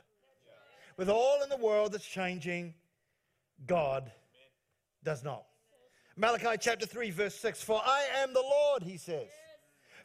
With 0.97 1.09
all 1.09 1.43
in 1.43 1.49
the 1.49 1.57
world 1.57 1.91
that's 1.91 2.07
changing, 2.07 2.73
God 3.67 4.13
does 5.03 5.25
not. 5.25 5.45
Malachi 6.17 6.57
chapter 6.61 6.87
3, 6.87 7.11
verse 7.11 7.35
6 7.35 7.65
For 7.65 7.83
I 7.85 8.05
am 8.19 8.33
the 8.33 8.43
Lord, 8.43 8.85
he 8.85 8.97
says. 8.97 9.27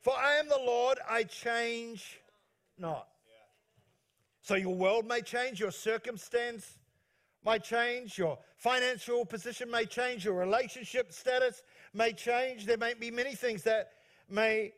For 0.02 0.14
I 0.18 0.38
am 0.38 0.50
the 0.50 0.58
Lord, 0.58 0.98
I 1.08 1.26
change 1.26 2.20
not. 2.80 3.08
So 4.42 4.56
your 4.56 4.76
world 4.76 5.08
may 5.08 5.22
change, 5.22 5.60
your 5.60 5.72
circumstance 5.72 6.80
might 7.44 7.64
change, 7.64 8.18
your 8.18 8.40
financial 8.58 9.26
position 9.26 9.70
may 9.70 9.86
change, 9.86 10.26
your 10.26 10.34
relationship 10.36 11.12
status 11.12 11.64
may 11.94 12.12
change. 12.14 12.66
There 12.66 12.78
may 12.78 12.94
be 12.94 13.12
many 13.12 13.36
things 13.36 13.64
that 13.64 13.92
may 14.30 14.74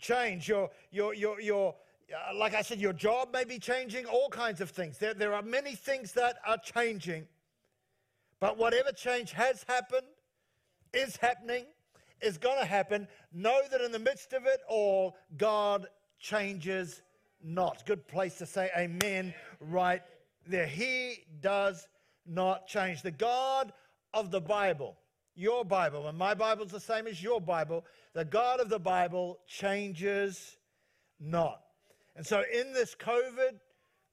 change. 0.00 0.48
Your, 0.48 0.70
your, 0.90 1.14
your, 1.14 1.40
your, 1.40 1.74
uh, 2.12 2.36
like 2.36 2.54
I 2.54 2.62
said, 2.62 2.78
your 2.78 2.92
job 2.92 3.30
may 3.32 3.44
be 3.44 3.58
changing, 3.58 4.06
all 4.06 4.28
kinds 4.28 4.60
of 4.60 4.70
things. 4.70 4.98
There, 4.98 5.14
there 5.14 5.34
are 5.34 5.42
many 5.42 5.74
things 5.74 6.12
that 6.12 6.36
are 6.46 6.58
changing. 6.58 7.26
But 8.40 8.58
whatever 8.58 8.92
change 8.92 9.32
has 9.32 9.64
happened, 9.68 10.06
is 10.92 11.16
happening, 11.16 11.64
is 12.20 12.38
going 12.38 12.58
to 12.58 12.66
happen, 12.66 13.08
know 13.32 13.60
that 13.70 13.80
in 13.80 13.92
the 13.92 13.98
midst 13.98 14.32
of 14.32 14.46
it 14.46 14.60
all, 14.68 15.16
God 15.36 15.86
changes 16.18 17.02
not. 17.42 17.84
Good 17.86 18.06
place 18.06 18.36
to 18.38 18.46
say 18.46 18.70
amen 18.76 19.34
right 19.60 20.02
there. 20.46 20.66
He 20.66 21.24
does 21.40 21.86
not 22.26 22.66
change. 22.66 23.02
The 23.02 23.10
God 23.10 23.72
of 24.14 24.30
the 24.30 24.40
Bible, 24.40 24.96
your 25.34 25.64
Bible, 25.64 26.08
and 26.08 26.16
my 26.16 26.34
Bible's 26.34 26.70
the 26.70 26.80
same 26.80 27.06
as 27.06 27.22
your 27.22 27.40
Bible, 27.40 27.84
the 28.12 28.24
God 28.24 28.60
of 28.60 28.68
the 28.68 28.78
Bible 28.78 29.38
changes 29.46 30.56
not. 31.18 31.62
And 32.16 32.26
so 32.26 32.42
in 32.52 32.72
this 32.72 32.94
COVID, 32.94 33.58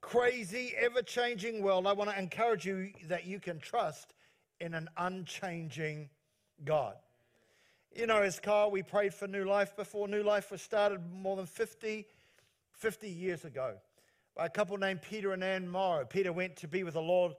crazy, 0.00 0.72
ever 0.78 1.02
changing 1.02 1.62
world, 1.62 1.86
I 1.86 1.92
want 1.92 2.10
to 2.10 2.18
encourage 2.18 2.64
you 2.64 2.90
that 3.08 3.26
you 3.26 3.38
can 3.38 3.58
trust 3.58 4.14
in 4.60 4.74
an 4.74 4.88
unchanging 4.96 6.08
God. 6.64 6.94
You 7.94 8.06
know, 8.06 8.22
as 8.22 8.38
Carl, 8.38 8.70
we 8.70 8.82
prayed 8.82 9.12
for 9.12 9.26
New 9.26 9.44
Life 9.44 9.76
before 9.76 10.06
New 10.06 10.22
Life 10.22 10.50
was 10.50 10.62
started 10.62 11.00
more 11.12 11.36
than 11.36 11.46
50, 11.46 12.06
50 12.80 13.10
years 13.10 13.44
ago 13.44 13.74
by 14.34 14.46
a 14.46 14.48
couple 14.48 14.78
named 14.78 15.02
Peter 15.02 15.32
and 15.32 15.44
Anne 15.44 15.68
Morrow. 15.68 16.06
Peter 16.06 16.32
went 16.32 16.56
to 16.56 16.66
be 16.66 16.82
with 16.82 16.94
the 16.94 17.02
Lord 17.02 17.32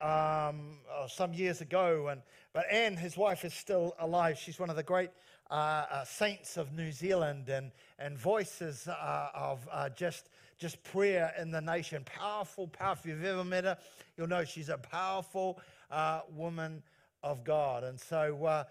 um, 0.00 0.78
uh, 0.90 1.06
some 1.06 1.34
years 1.34 1.60
ago, 1.60 2.08
and, 2.08 2.22
but 2.54 2.64
Anne, 2.72 2.96
his 2.96 3.14
wife, 3.14 3.44
is 3.44 3.52
still 3.52 3.94
alive. 4.00 4.38
She's 4.38 4.58
one 4.58 4.70
of 4.70 4.76
the 4.76 4.82
great 4.82 5.10
uh, 5.50 5.54
uh, 5.90 6.04
saints 6.04 6.56
of 6.56 6.72
New 6.72 6.90
Zealand 6.90 7.50
and, 7.50 7.70
and 7.98 8.18
voices 8.18 8.88
uh, 8.88 9.28
of 9.34 9.68
uh, 9.70 9.90
just, 9.90 10.30
just 10.56 10.82
prayer 10.84 11.34
in 11.38 11.50
the 11.50 11.60
nation. 11.60 12.02
Powerful, 12.04 12.66
powerful. 12.66 13.10
If 13.10 13.18
you've 13.18 13.26
ever 13.26 13.44
met 13.44 13.64
her, 13.64 13.76
you'll 14.16 14.26
know 14.26 14.42
she's 14.42 14.70
a 14.70 14.78
powerful 14.78 15.60
uh, 15.90 16.20
woman 16.34 16.82
of 17.22 17.44
God. 17.44 17.84
And 17.84 18.00
so, 18.00 18.64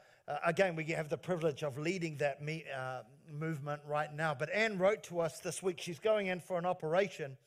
again, 0.44 0.76
we 0.76 0.84
have 0.86 1.10
the 1.10 1.18
privilege 1.18 1.62
of 1.62 1.78
leading 1.78 2.18
that 2.18 2.42
me, 2.42 2.66
uh, 2.76 3.02
movement 3.32 3.82
right 3.88 4.14
now. 4.14 4.36
But 4.38 4.50
Anne 4.54 4.78
wrote 4.78 5.04
to 5.04 5.20
us 5.20 5.40
this 5.40 5.62
week. 5.64 5.80
She's 5.80 6.00
going 6.00 6.28
in 6.28 6.40
for 6.40 6.58
an 6.58 6.66
operation. 6.66 7.38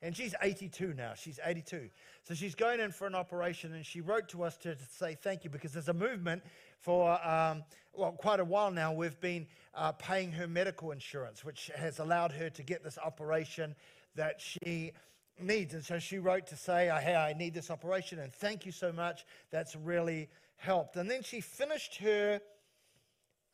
and 0.00 0.16
she's 0.16 0.34
82 0.42 0.94
now. 0.94 1.12
She's 1.14 1.38
82. 1.44 1.88
So 2.24 2.34
she's 2.34 2.54
going 2.54 2.80
in 2.80 2.90
for 2.90 3.06
an 3.06 3.14
operation, 3.14 3.72
and 3.74 3.86
she 3.86 4.00
wrote 4.00 4.28
to 4.30 4.42
us 4.42 4.56
to, 4.58 4.74
to 4.74 4.84
say 4.90 5.16
thank 5.20 5.44
you 5.44 5.50
because 5.50 5.72
there's 5.72 5.88
a 5.88 5.94
movement 5.94 6.42
for, 6.80 7.12
um, 7.26 7.62
well, 7.92 8.12
quite 8.12 8.40
a 8.40 8.44
while 8.44 8.70
now. 8.70 8.92
We've 8.92 9.20
been 9.20 9.46
uh, 9.74 9.92
paying 9.92 10.32
her 10.32 10.48
medical 10.48 10.90
insurance, 10.90 11.44
which 11.44 11.70
has 11.76 12.00
allowed 12.00 12.32
her 12.32 12.50
to 12.50 12.62
get 12.62 12.82
this 12.82 12.98
operation 12.98 13.76
that 14.16 14.40
she 14.40 14.92
needs. 15.40 15.74
And 15.74 15.84
so 15.84 15.98
she 15.98 16.18
wrote 16.18 16.46
to 16.48 16.56
say, 16.56 16.90
Hey, 17.02 17.14
I 17.14 17.32
need 17.32 17.54
this 17.54 17.70
operation, 17.70 18.18
and 18.18 18.32
thank 18.32 18.66
you 18.66 18.72
so 18.72 18.92
much. 18.92 19.24
That's 19.50 19.76
really 19.76 20.28
helped. 20.56 20.96
And 20.96 21.10
then 21.10 21.22
she 21.22 21.40
finished 21.40 21.96
her 21.96 22.40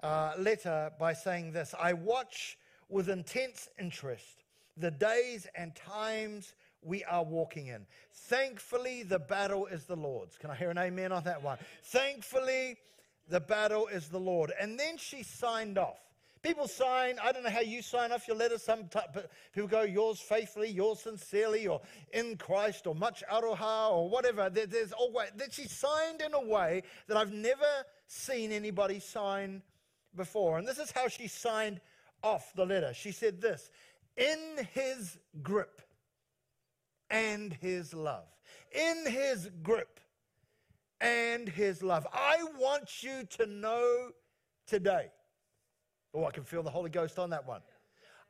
uh, 0.03 0.33
letter 0.39 0.91
by 0.99 1.13
saying 1.13 1.53
this 1.53 1.75
I 1.79 1.93
watch 1.93 2.59
with 2.89 3.09
intense 3.09 3.69
interest 3.79 4.45
the 4.77 4.91
days 4.91 5.47
and 5.55 5.75
times 5.75 6.55
we 6.83 7.05
are 7.05 7.25
walking 7.25 7.67
in. 7.67 7.87
Thankfully, 8.13 9.03
the 9.03 9.19
battle 9.19 9.67
is 9.67 9.85
the 9.85 9.97
Lord's. 9.97 10.37
Can 10.39 10.51
I 10.51 10.55
hear 10.55 10.71
an 10.71 10.79
amen 10.79 11.13
on 11.13 11.25
that 11.25 11.43
one? 11.43 11.59
Thankfully, 11.85 12.77
the 13.29 13.41
battle 13.41 13.89
is 13.89 14.09
the 14.09 14.21
Lord. 14.21 14.53
And 14.61 14.79
then 14.79 14.97
she 14.97 15.23
signed 15.23 15.79
off. 15.79 15.99
People 16.41 16.69
sign, 16.69 17.19
I 17.23 17.33
don't 17.33 17.43
know 17.43 17.51
how 17.51 17.61
you 17.61 17.83
sign 17.83 18.13
off 18.13 18.29
your 18.29 18.37
letter. 18.37 18.59
Some 18.59 18.89
but 18.93 19.31
people 19.53 19.69
go, 19.69 19.83
yours 19.83 20.21
faithfully, 20.21 20.71
yours 20.71 21.01
sincerely, 21.01 21.67
or 21.67 21.81
in 22.13 22.37
Christ, 22.37 22.87
or 22.87 22.95
much 22.95 23.25
aroha, 23.31 23.91
or 23.91 24.09
whatever. 24.09 24.49
There, 24.49 24.67
there's 24.67 24.93
always, 24.93 25.31
that 25.37 25.53
she 25.53 25.67
signed 25.67 26.23
in 26.25 26.35
a 26.35 26.41
way 26.41 26.85
that 27.09 27.17
I've 27.17 27.33
never 27.33 27.67
seen 28.07 28.53
anybody 28.53 29.01
sign 29.01 29.63
before. 30.19 30.59
And 30.59 30.69
this 30.69 30.79
is 30.79 30.91
how 30.91 31.09
she 31.09 31.29
signed 31.29 31.81
off 32.23 32.53
the 32.55 32.67
letter. 32.67 32.93
She 32.93 33.13
said 33.13 33.41
this 33.41 33.71
in 34.19 34.67
his 34.75 35.17
grip 35.43 35.81
and 37.09 37.55
his 37.55 37.95
love. 37.95 38.27
In 38.73 39.11
his 39.11 39.49
grip 39.63 40.01
and 41.01 41.49
his 41.49 41.83
love. 41.83 42.07
I 42.13 42.45
want 42.59 43.03
you 43.03 43.25
to 43.39 43.47
know 43.47 44.11
today. 44.67 45.07
Oh, 46.13 46.25
I 46.25 46.31
can 46.31 46.45
feel 46.45 46.63
the 46.63 46.71
Holy 46.71 46.91
Ghost 46.91 47.19
on 47.19 47.31
that 47.31 47.47
one. 47.47 47.61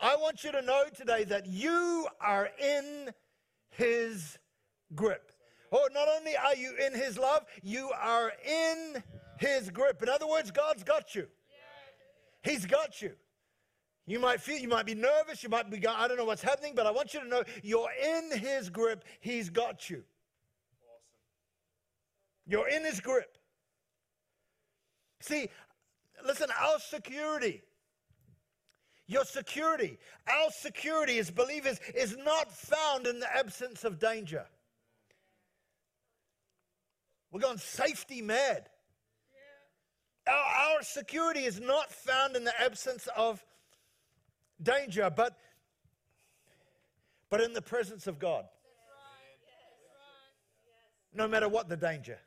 I 0.00 0.14
want 0.16 0.44
you 0.44 0.52
to 0.52 0.62
know 0.62 0.84
today 0.94 1.24
that 1.24 1.46
you 1.46 2.06
are 2.20 2.50
in 2.62 3.10
his 3.70 4.38
grip. 4.94 5.32
Oh, 5.72 5.88
not 5.92 6.08
only 6.08 6.36
are 6.36 6.54
you 6.54 6.74
in 6.86 6.94
his 6.94 7.18
love, 7.18 7.44
you 7.62 7.90
are 8.00 8.32
in 8.46 9.02
his 9.38 9.70
grip. 9.70 10.02
In 10.02 10.08
other 10.08 10.26
words, 10.26 10.50
God's 10.50 10.82
got 10.82 11.14
you. 11.14 11.26
He's 12.48 12.64
got 12.64 13.02
you. 13.02 13.12
You 14.06 14.18
might 14.18 14.40
feel, 14.40 14.56
you 14.56 14.68
might 14.68 14.86
be 14.86 14.94
nervous, 14.94 15.42
you 15.42 15.50
might 15.50 15.70
be 15.70 15.78
going, 15.78 15.96
I 15.98 16.08
don't 16.08 16.16
know 16.16 16.24
what's 16.24 16.42
happening, 16.42 16.72
but 16.74 16.86
I 16.86 16.90
want 16.90 17.12
you 17.12 17.20
to 17.20 17.28
know 17.28 17.42
you're 17.62 17.90
in 18.02 18.38
his 18.38 18.70
grip. 18.70 19.04
He's 19.20 19.50
got 19.50 19.90
you. 19.90 20.02
Awesome. 20.82 21.02
You're 22.46 22.68
in 22.68 22.86
his 22.86 23.00
grip. 23.00 23.36
See, 25.20 25.50
listen, 26.24 26.48
our 26.58 26.78
security, 26.78 27.62
your 29.06 29.26
security, 29.26 29.98
our 30.26 30.50
security 30.50 31.18
as 31.18 31.30
believers 31.30 31.78
is 31.94 32.16
not 32.16 32.50
found 32.50 33.06
in 33.06 33.20
the 33.20 33.36
absence 33.36 33.84
of 33.84 33.98
danger. 33.98 34.46
We're 37.30 37.40
going 37.40 37.58
safety 37.58 38.22
mad. 38.22 38.70
Yeah. 40.28 40.34
Our, 40.34 40.74
our 40.74 40.82
security 40.82 41.44
is 41.44 41.60
not 41.60 41.90
found 41.90 42.36
in 42.36 42.44
the 42.44 42.60
absence 42.60 43.08
of 43.16 43.44
danger, 44.62 45.10
but, 45.14 45.36
but 47.30 47.40
in 47.40 47.52
the 47.52 47.62
presence 47.62 48.06
of 48.06 48.18
God. 48.18 48.44
No 51.14 51.26
matter 51.26 51.48
what 51.48 51.68
the 51.68 51.76
danger. 51.76 52.18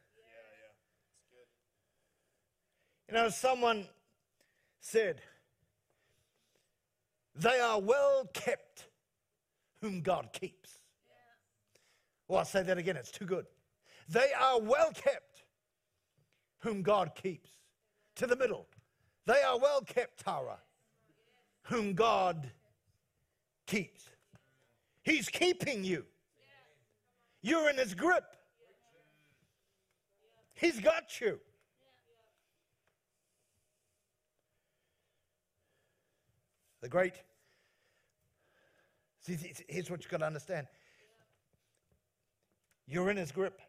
You 3.08 3.16
know, 3.16 3.30
someone 3.30 3.86
said, 4.80 5.22
They 7.36 7.60
are 7.60 7.80
well 7.80 8.28
kept 8.34 8.88
whom 9.82 10.02
God 10.02 10.30
keeps. 10.34 10.80
Well, 12.28 12.40
I'll 12.40 12.46
say 12.46 12.64
that 12.64 12.78
again, 12.78 12.96
it's 12.96 13.12
too 13.12 13.26
good. 13.26 13.46
They 14.08 14.30
are 14.40 14.60
well 14.60 14.92
kept 14.94 15.44
whom 16.60 16.82
God 16.82 17.12
keeps. 17.16 17.50
To 18.16 18.28
the 18.28 18.36
middle. 18.36 18.68
They 19.26 19.42
are 19.42 19.58
well 19.58 19.82
kept, 19.82 20.24
Tara 20.24 20.58
whom 21.64 21.94
God 21.94 22.52
keeps. 23.66 24.10
He's 25.04 25.30
keeping 25.30 25.84
you. 25.84 26.06
You're 27.42 27.70
in 27.70 27.78
his 27.78 27.94
grip. 27.94 28.36
He's 30.54 30.80
got 30.80 31.20
you. 31.20 31.40
The 36.82 36.90
great, 36.90 37.14
see, 39.20 39.38
here's 39.68 39.92
what 39.92 40.02
you've 40.02 40.10
got 40.10 40.18
to 40.18 40.26
understand 40.26 40.66
you're 42.88 43.12
in 43.12 43.18
his 43.18 43.32
grip. 43.32 43.62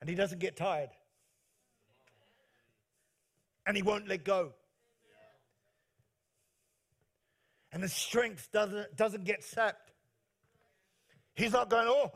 And 0.00 0.10
he 0.10 0.16
doesn't 0.16 0.40
get 0.40 0.56
tired 0.56 0.90
and 3.66 3.76
he 3.76 3.82
won't 3.82 4.08
let 4.08 4.24
go. 4.24 4.52
And 7.72 7.82
his 7.82 7.92
strength 7.92 8.48
doesn't, 8.52 8.96
doesn't 8.96 9.24
get 9.24 9.44
sapped. 9.44 9.92
He's 11.34 11.52
not 11.52 11.68
going, 11.68 11.86
oh, 11.88 12.10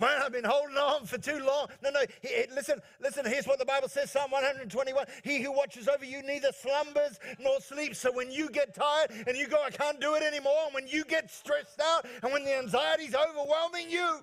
man, 0.00 0.20
I've 0.24 0.32
been 0.32 0.44
holding 0.44 0.76
on 0.76 1.06
for 1.06 1.18
too 1.18 1.38
long. 1.38 1.68
No, 1.82 1.90
no, 1.90 2.00
he, 2.20 2.46
listen, 2.52 2.80
listen, 3.00 3.24
here's 3.24 3.46
what 3.46 3.60
the 3.60 3.64
Bible 3.64 3.88
says 3.88 4.10
Psalm 4.10 4.32
121 4.32 5.06
He 5.22 5.40
who 5.40 5.52
watches 5.52 5.86
over 5.86 6.04
you 6.04 6.22
neither 6.22 6.50
slumbers 6.50 7.20
nor 7.38 7.60
sleeps. 7.60 7.98
So 7.98 8.10
when 8.10 8.32
you 8.32 8.50
get 8.50 8.74
tired 8.74 9.10
and 9.28 9.36
you 9.36 9.46
go, 9.46 9.62
I 9.64 9.70
can't 9.70 10.00
do 10.00 10.16
it 10.16 10.22
anymore, 10.22 10.64
and 10.64 10.74
when 10.74 10.88
you 10.88 11.04
get 11.04 11.30
stressed 11.30 11.80
out 11.80 12.06
and 12.22 12.32
when 12.32 12.44
the 12.44 12.56
anxiety's 12.56 13.14
overwhelming 13.14 13.90
you, 13.90 14.20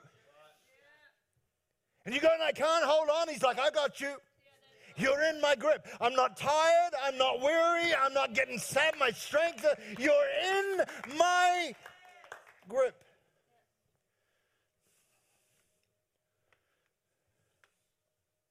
and 2.06 2.16
you 2.16 2.20
go, 2.20 2.30
I 2.44 2.52
can't 2.52 2.84
hold 2.84 3.10
on, 3.10 3.30
he's 3.30 3.44
like, 3.44 3.60
I 3.60 3.70
got 3.70 4.02
you. 4.02 4.16
You're 4.98 5.22
in 5.24 5.42
my 5.42 5.56
grip. 5.56 5.88
I'm 6.00 6.14
not 6.14 6.38
tired. 6.38 6.94
I'm 7.04 7.18
not 7.18 7.42
weary. 7.42 7.94
I'm 7.94 8.14
not 8.14 8.34
getting 8.34 8.58
sad. 8.58 8.96
My 9.00 9.12
strength. 9.12 9.66
You're 9.98 10.14
in 10.46 10.82
my 11.18 11.74
grip. 12.68 13.04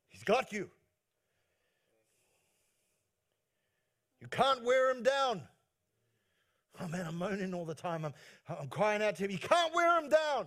He's 0.08 0.24
got 0.24 0.52
you. 0.52 0.68
You 4.20 4.28
can't 4.28 4.62
wear 4.64 4.90
him 4.90 5.02
down. 5.02 5.42
Oh 6.80 6.88
man, 6.88 7.06
I'm 7.06 7.16
moaning 7.16 7.54
all 7.54 7.64
the 7.64 7.74
time. 7.74 8.04
I'm, 8.04 8.14
I'm 8.48 8.68
crying 8.68 9.02
out 9.02 9.16
to 9.16 9.24
him. 9.24 9.30
You 9.30 9.38
can't 9.38 9.74
wear 9.74 9.98
him 9.98 10.08
down. 10.08 10.46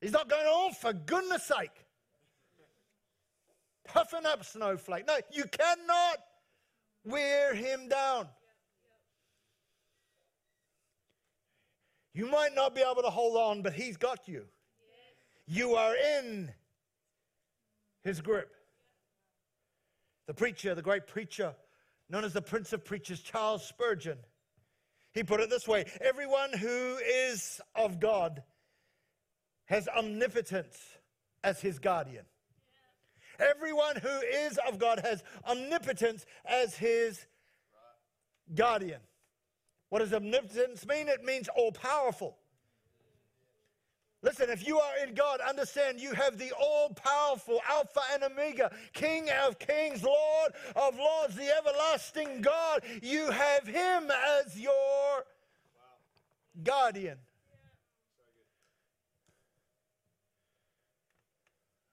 He's 0.00 0.12
not 0.12 0.28
going, 0.28 0.44
oh, 0.46 0.70
for 0.80 0.92
goodness 0.92 1.44
sake 1.44 1.87
puffing 3.88 4.26
up 4.26 4.44
snowflake. 4.44 5.06
No, 5.06 5.18
you 5.32 5.44
cannot 5.44 6.18
wear 7.04 7.54
him 7.54 7.88
down. 7.88 8.28
You 12.14 12.26
might 12.26 12.54
not 12.54 12.74
be 12.74 12.80
able 12.80 13.02
to 13.02 13.10
hold 13.10 13.36
on, 13.36 13.62
but 13.62 13.72
he's 13.72 13.96
got 13.96 14.26
you. 14.26 14.44
You 15.46 15.74
are 15.74 15.94
in 16.18 16.52
his 18.02 18.20
grip. 18.20 18.54
The 20.26 20.34
preacher, 20.34 20.74
the 20.74 20.82
great 20.82 21.06
preacher, 21.06 21.54
known 22.10 22.24
as 22.24 22.32
the 22.32 22.42
Prince 22.42 22.72
of 22.72 22.84
Preachers, 22.84 23.20
Charles 23.20 23.66
Spurgeon, 23.66 24.18
he 25.14 25.22
put 25.22 25.40
it 25.40 25.48
this 25.48 25.66
way 25.66 25.84
Everyone 26.00 26.52
who 26.52 26.96
is 26.96 27.60
of 27.74 27.98
God 27.98 28.42
has 29.66 29.88
omnipotence 29.88 30.76
as 31.44 31.60
his 31.60 31.78
guardian. 31.78 32.24
Everyone 33.38 33.96
who 33.96 34.08
is 34.08 34.58
of 34.66 34.78
God 34.78 35.00
has 35.00 35.22
omnipotence 35.48 36.26
as 36.44 36.76
his 36.76 37.26
guardian. 38.54 39.00
What 39.90 40.00
does 40.00 40.12
omnipotence 40.12 40.86
mean? 40.86 41.08
It 41.08 41.24
means 41.24 41.48
all 41.56 41.72
powerful. 41.72 42.36
Listen, 44.20 44.50
if 44.50 44.66
you 44.66 44.80
are 44.80 45.06
in 45.06 45.14
God, 45.14 45.40
understand 45.40 46.00
you 46.00 46.12
have 46.12 46.38
the 46.38 46.50
all 46.60 46.90
powerful 46.90 47.60
Alpha 47.68 48.00
and 48.12 48.24
Omega, 48.24 48.72
King 48.92 49.28
of 49.46 49.60
kings, 49.60 50.02
Lord 50.02 50.52
of 50.74 50.98
lords, 50.98 51.36
the 51.36 51.48
everlasting 51.56 52.40
God. 52.40 52.82
You 53.00 53.30
have 53.30 53.64
Him 53.64 54.10
as 54.40 54.58
your 54.58 55.24
guardian. 56.64 57.16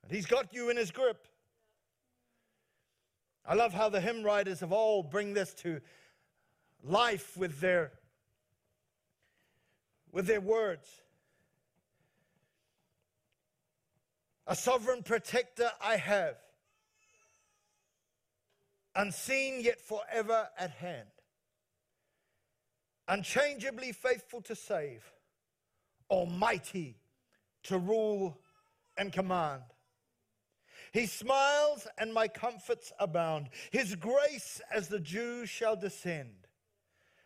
And 0.02 0.12
He's 0.12 0.26
got 0.26 0.52
you 0.52 0.72
in 0.72 0.78
His 0.78 0.90
grip. 0.90 1.28
I 3.48 3.54
love 3.54 3.74
how 3.74 3.90
the 3.90 4.02
hymn 4.02 4.24
writers 4.24 4.62
of 4.62 4.74
old 4.74 5.12
bring 5.12 5.34
this 5.34 5.54
to 5.56 5.82
life 6.84 7.38
with 7.38 7.60
their 7.60 7.92
with 10.12 10.28
their 10.28 10.42
words. 10.42 10.88
A 14.48 14.56
sovereign 14.56 15.04
protector 15.04 15.70
I 15.82 15.98
have, 15.98 16.38
unseen 18.96 19.62
yet 19.62 19.82
forever 19.82 20.48
at 20.58 20.72
hand, 20.72 21.10
unchangeably 23.08 23.92
faithful 23.92 24.42
to 24.44 24.56
save, 24.56 25.04
almighty 26.10 26.96
to 27.64 27.78
rule 27.78 28.38
and 28.98 29.12
command. 29.12 29.64
He 30.96 31.08
smiles 31.08 31.88
and 31.98 32.14
my 32.14 32.30
comforts 32.30 32.94
abound. 33.02 33.50
His 33.70 33.96
grace 33.96 34.62
as 34.74 34.88
the 34.88 34.98
dew 34.98 35.46
shall 35.46 35.76
descend. 35.76 36.48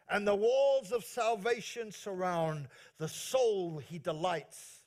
And 0.10 0.28
the 0.28 0.34
walls 0.34 0.92
of 0.92 1.06
salvation 1.06 1.92
surround 1.92 2.68
the 2.98 3.08
soul 3.08 3.78
he 3.78 4.00
delights 4.00 4.82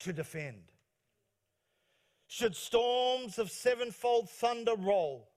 to 0.00 0.12
defend. 0.12 0.64
Should 2.26 2.54
storms 2.56 3.38
of 3.38 3.50
sevenfold 3.50 4.28
thunder 4.28 4.74
roll 4.76 5.30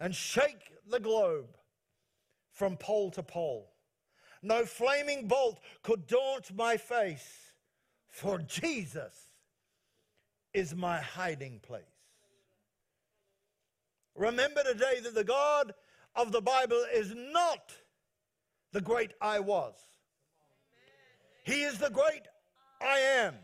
and 0.00 0.12
shake 0.12 0.72
the 0.90 0.98
globe 0.98 1.56
from 2.50 2.76
pole 2.76 3.12
to 3.12 3.22
pole, 3.22 3.70
no 4.42 4.64
flaming 4.64 5.28
bolt 5.28 5.60
could 5.84 6.08
daunt 6.08 6.52
my 6.52 6.78
face, 6.78 7.52
for 8.08 8.38
Jesus 8.38 9.25
is 10.56 10.74
my 10.74 10.98
hiding 10.98 11.60
place. 11.60 11.82
Remember 14.14 14.62
today 14.64 15.00
that 15.02 15.14
the 15.14 15.22
God 15.22 15.74
of 16.14 16.32
the 16.32 16.40
Bible 16.40 16.82
is 16.94 17.14
not 17.14 17.74
the 18.72 18.80
great 18.80 19.12
I 19.20 19.40
was. 19.40 19.74
He 21.44 21.60
is 21.60 21.76
the 21.76 21.90
great 21.90 22.22
I 22.80 22.98
am. 23.18 23.34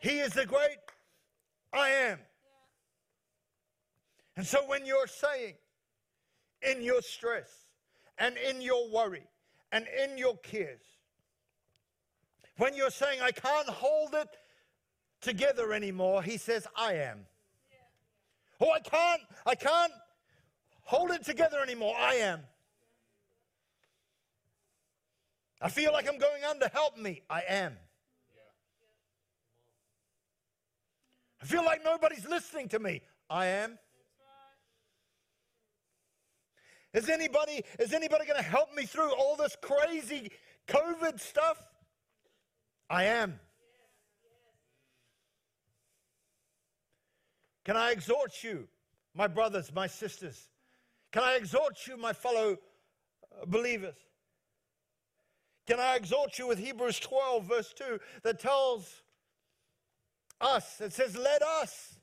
He 0.00 0.20
is 0.20 0.32
the 0.32 0.46
great 0.46 0.78
I 1.74 1.90
am. 1.90 2.18
And 4.38 4.46
so 4.46 4.66
when 4.66 4.86
you're 4.86 5.06
saying 5.06 5.56
in 6.62 6.80
your 6.80 7.02
stress 7.02 7.66
and 8.16 8.38
in 8.38 8.62
your 8.62 8.90
worry 8.90 9.26
and 9.70 9.84
in 10.02 10.16
your 10.16 10.38
cares, 10.38 10.80
when 12.56 12.74
you're 12.74 12.88
saying, 12.90 13.20
I 13.20 13.30
can't 13.30 13.68
hold 13.68 14.14
it 14.14 14.38
together 15.22 15.72
anymore, 15.72 16.22
he 16.22 16.36
says, 16.36 16.66
I 16.76 16.94
am. 16.94 17.26
Oh, 18.60 18.70
I 18.70 18.80
can't, 18.80 19.22
I 19.46 19.54
can't 19.54 19.92
hold 20.82 21.10
it 21.10 21.24
together 21.24 21.60
anymore. 21.60 21.94
I 21.98 22.16
am. 22.16 22.40
I 25.60 25.68
feel 25.68 25.92
like 25.92 26.08
I'm 26.08 26.18
going 26.18 26.44
under. 26.44 26.68
Help 26.68 26.98
me. 26.98 27.22
I 27.30 27.42
am. 27.48 27.76
I 31.40 31.44
feel 31.44 31.64
like 31.64 31.82
nobody's 31.84 32.26
listening 32.26 32.68
to 32.68 32.78
me. 32.78 33.02
I 33.30 33.46
am. 33.46 33.78
Is 36.92 37.08
anybody, 37.08 37.64
is 37.78 37.92
anybody 37.92 38.26
going 38.26 38.36
to 38.36 38.44
help 38.44 38.74
me 38.74 38.84
through 38.84 39.12
all 39.14 39.34
this 39.36 39.56
crazy 39.60 40.30
COVID 40.68 41.18
stuff? 41.18 41.56
I 42.90 43.04
am. 43.04 43.40
Can 47.64 47.76
I 47.76 47.90
exhort 47.90 48.42
you, 48.42 48.66
my 49.14 49.26
brothers, 49.26 49.72
my 49.72 49.86
sisters? 49.86 50.48
Can 51.12 51.22
I 51.22 51.34
exhort 51.34 51.86
you, 51.86 51.96
my 51.96 52.12
fellow 52.12 52.52
uh, 52.52 53.46
believers? 53.46 53.96
Can 55.66 55.78
I 55.78 55.94
exhort 55.94 56.38
you 56.38 56.48
with 56.48 56.58
Hebrews 56.58 56.98
12, 56.98 57.44
verse 57.44 57.72
2, 57.76 58.00
that 58.24 58.40
tells 58.40 59.02
us, 60.40 60.80
it 60.80 60.92
says, 60.92 61.16
let 61.16 61.42
us. 61.42 61.96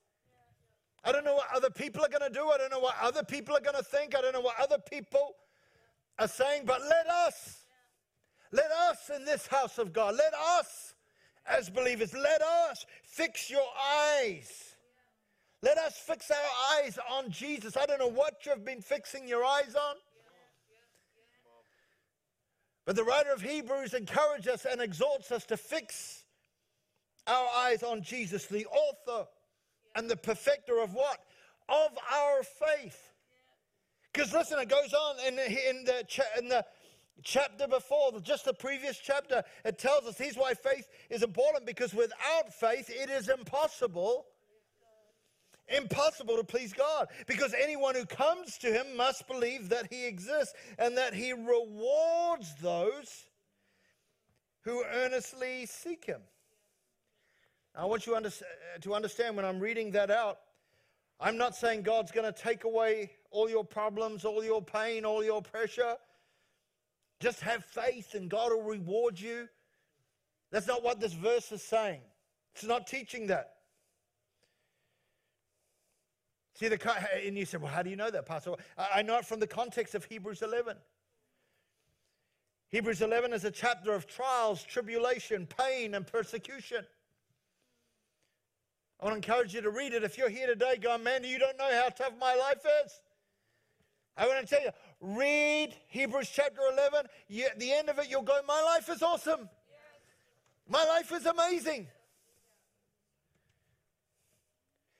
I 1.04 1.12
don't 1.12 1.26
know 1.26 1.36
what 1.36 1.48
other 1.54 1.70
people 1.70 2.04
are 2.04 2.10
going 2.10 2.32
to 2.32 2.34
do. 2.34 2.48
I 2.50 2.58
don't 2.58 2.72
know 2.72 2.80
what 2.80 2.96
other 3.02 3.24
people 3.24 3.56
are 3.56 3.62
going 3.62 3.76
to 3.76 3.84
think. 3.84 4.16
I 4.16 4.22
don't 4.22 4.34
know 4.34 4.42
what 4.42 4.60
other 4.60 4.78
people 4.90 5.34
are 6.18 6.28
saying, 6.28 6.64
but 6.66 6.82
let 6.82 7.08
us, 7.08 7.64
let 8.52 8.72
us 8.72 9.10
in 9.14 9.26
this 9.26 9.48
house 9.48 9.78
of 9.78 9.92
God, 9.92 10.16
let 10.16 10.34
us 10.34 10.94
as 11.46 11.70
believers, 11.70 12.14
let 12.14 12.42
us 12.42 12.86
fix 13.04 13.50
your 13.50 13.66
eyes 14.18 14.69
let 15.62 15.78
us 15.78 15.98
fix 15.98 16.32
our 16.32 16.78
eyes 16.78 16.98
on 17.12 17.32
Jesus. 17.32 17.76
I 17.76 17.86
don't 17.86 18.00
know 18.00 18.08
what 18.08 18.46
you've 18.46 18.64
been 18.64 18.82
fixing 18.82 19.28
your 19.28 19.44
eyes 19.44 19.76
on. 19.76 19.96
But 22.86 22.96
the 22.96 23.04
writer 23.04 23.32
of 23.32 23.42
Hebrews 23.42 23.94
encourages 23.94 24.48
us 24.48 24.66
and 24.66 24.82
exhorts 24.82 25.32
us 25.32 25.46
to 25.48 25.58
fix 25.58 26.24
our 27.28 27.48
eyes 27.58 27.84
on 27.84 28.02
Jesus, 28.02 28.46
the 28.46 28.66
author 28.66 29.28
and 29.96 30.10
the 30.10 30.16
perfecter 30.16 30.80
of 30.80 30.94
what? 30.94 31.20
Of 31.68 31.98
our 32.12 32.42
faith. 32.42 33.12
Because 34.12 34.34
listen, 34.34 34.60
it 34.60 34.70
goes 34.70 34.94
on 34.94 35.18
in 35.28 35.36
the, 35.36 35.70
in 35.70 35.84
the, 35.84 36.06
in 36.40 36.48
the 36.50 36.66
chapter 37.24 37.68
before, 37.68 38.12
just 38.22 38.46
the 38.46 38.54
previous 38.54 38.98
chapter, 38.98 39.44
it 39.66 39.78
tells 39.78 40.06
us 40.06 40.18
here's 40.18 40.38
why 40.38 40.54
faith 40.54 40.88
is 41.10 41.22
important 41.22 41.66
because 41.66 41.94
without 41.94 42.52
faith, 42.52 42.90
it 42.90 43.10
is 43.10 43.30
impossible 43.30 44.26
impossible 45.76 46.38
to 46.38 46.44
please 46.44 46.74
God 46.74 47.08
because 47.28 47.54
anyone 47.54 47.96
who 47.96 48.06
comes 48.06 48.58
to 48.60 48.68
him 48.68 48.98
must 48.98 49.28
believe 49.28 49.70
that 49.70 49.88
he 49.92 50.06
exists 50.06 50.54
and 50.78 50.98
that 50.98 51.14
he 51.14 51.34
rewards 51.34 52.56
those 52.62 53.26
who 54.62 54.84
earnestly 54.94 55.66
seek 55.66 56.06
him. 56.06 56.22
I 57.76 57.86
want 57.86 58.06
you 58.06 58.16
uh, 58.16 58.30
to 58.82 58.94
understand 58.94 59.36
when 59.36 59.46
I'm 59.46 59.60
reading 59.60 59.92
that 59.92 60.12
out, 60.12 60.40
I'm 61.20 61.38
not 61.38 61.56
saying 61.56 61.84
God's 61.84 62.12
going 62.12 62.32
to 62.32 62.38
take 62.38 62.64
away 62.64 63.12
all 63.32 63.50
your 63.50 63.64
problems, 63.64 64.26
all 64.26 64.44
your 64.44 64.62
pain, 64.62 65.06
all 65.06 65.24
your 65.24 65.42
pressure. 65.42 65.96
Just 67.20 67.42
have 67.42 67.64
faith 67.66 68.16
and 68.16 68.30
God 68.30 68.52
will 68.52 68.64
reward 68.64 69.20
you. 69.20 69.48
That's 70.52 70.68
not 70.68 70.84
what 70.84 71.00
this 71.00 71.14
verse 71.14 71.52
is 71.52 71.62
saying. 71.62 72.02
It's 72.56 72.64
not 72.64 72.88
teaching 72.88 73.28
that. 73.28 73.59
See, 76.60 76.68
the, 76.68 76.98
and 77.26 77.38
you 77.38 77.46
said, 77.46 77.62
well, 77.62 77.72
how 77.72 77.82
do 77.82 77.90
you 77.90 77.96
know 77.96 78.12
that, 78.12 78.26
Pastor? 78.26 78.52
I 78.78 79.02
know 79.02 79.18
it 79.18 79.26
from 79.26 79.40
the 79.40 79.48
context 79.48 79.96
of 79.96 80.04
Hebrews 80.04 80.42
11. 80.42 80.76
Hebrews 82.68 83.02
11 83.02 83.32
is 83.32 83.46
a 83.46 83.52
chapter 83.52 83.94
of 83.94 84.08
trials, 84.08 84.62
tribulation, 84.62 85.48
pain, 85.58 85.96
and 85.96 86.06
persecution. 86.06 86.86
I 89.00 89.06
want 89.06 89.14
to 89.14 89.32
encourage 89.32 89.54
you 89.54 89.62
to 89.62 89.70
read 89.70 89.94
it. 89.94 90.04
If 90.04 90.18
you're 90.18 90.30
here 90.30 90.48
today 90.48 90.76
going, 90.76 91.02
man, 91.02 91.24
you 91.24 91.40
don't 91.40 91.58
know 91.58 91.70
how 91.72 91.88
tough 91.88 92.14
my 92.20 92.36
life 92.36 92.66
is. 92.86 93.00
I 94.18 94.28
want 94.28 94.46
to 94.46 94.54
tell 94.54 94.62
you, 94.62 94.72
read 95.00 95.74
Hebrews 95.88 96.30
chapter 96.30 96.60
11. 96.74 97.06
You, 97.30 97.46
at 97.46 97.58
the 97.58 97.72
end 97.72 97.88
of 97.88 98.00
it, 98.00 98.10
you'll 98.10 98.22
go, 98.22 98.38
my 98.46 98.62
life 98.62 98.90
is 98.90 99.02
awesome. 99.02 99.48
My 100.68 100.84
life 100.84 101.14
is 101.14 101.26
amazing. 101.26 101.88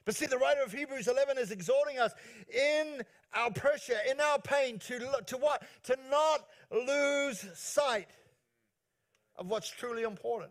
But 0.10 0.16
see, 0.16 0.26
the 0.26 0.40
writer 0.40 0.64
of 0.64 0.74
Hebrews 0.74 1.08
11 1.08 1.38
is 1.38 1.52
exhorting 1.52 2.00
us 2.00 2.12
in 2.52 3.04
our 3.36 3.52
pressure, 3.52 4.00
in 4.10 4.20
our 4.20 4.40
pain, 4.40 4.80
to, 4.80 4.98
to 5.28 5.38
what? 5.38 5.62
To 5.84 5.96
not 6.10 6.48
lose 6.72 7.46
sight 7.54 8.08
of 9.36 9.46
what's 9.52 9.70
truly 9.70 10.02
important. 10.02 10.50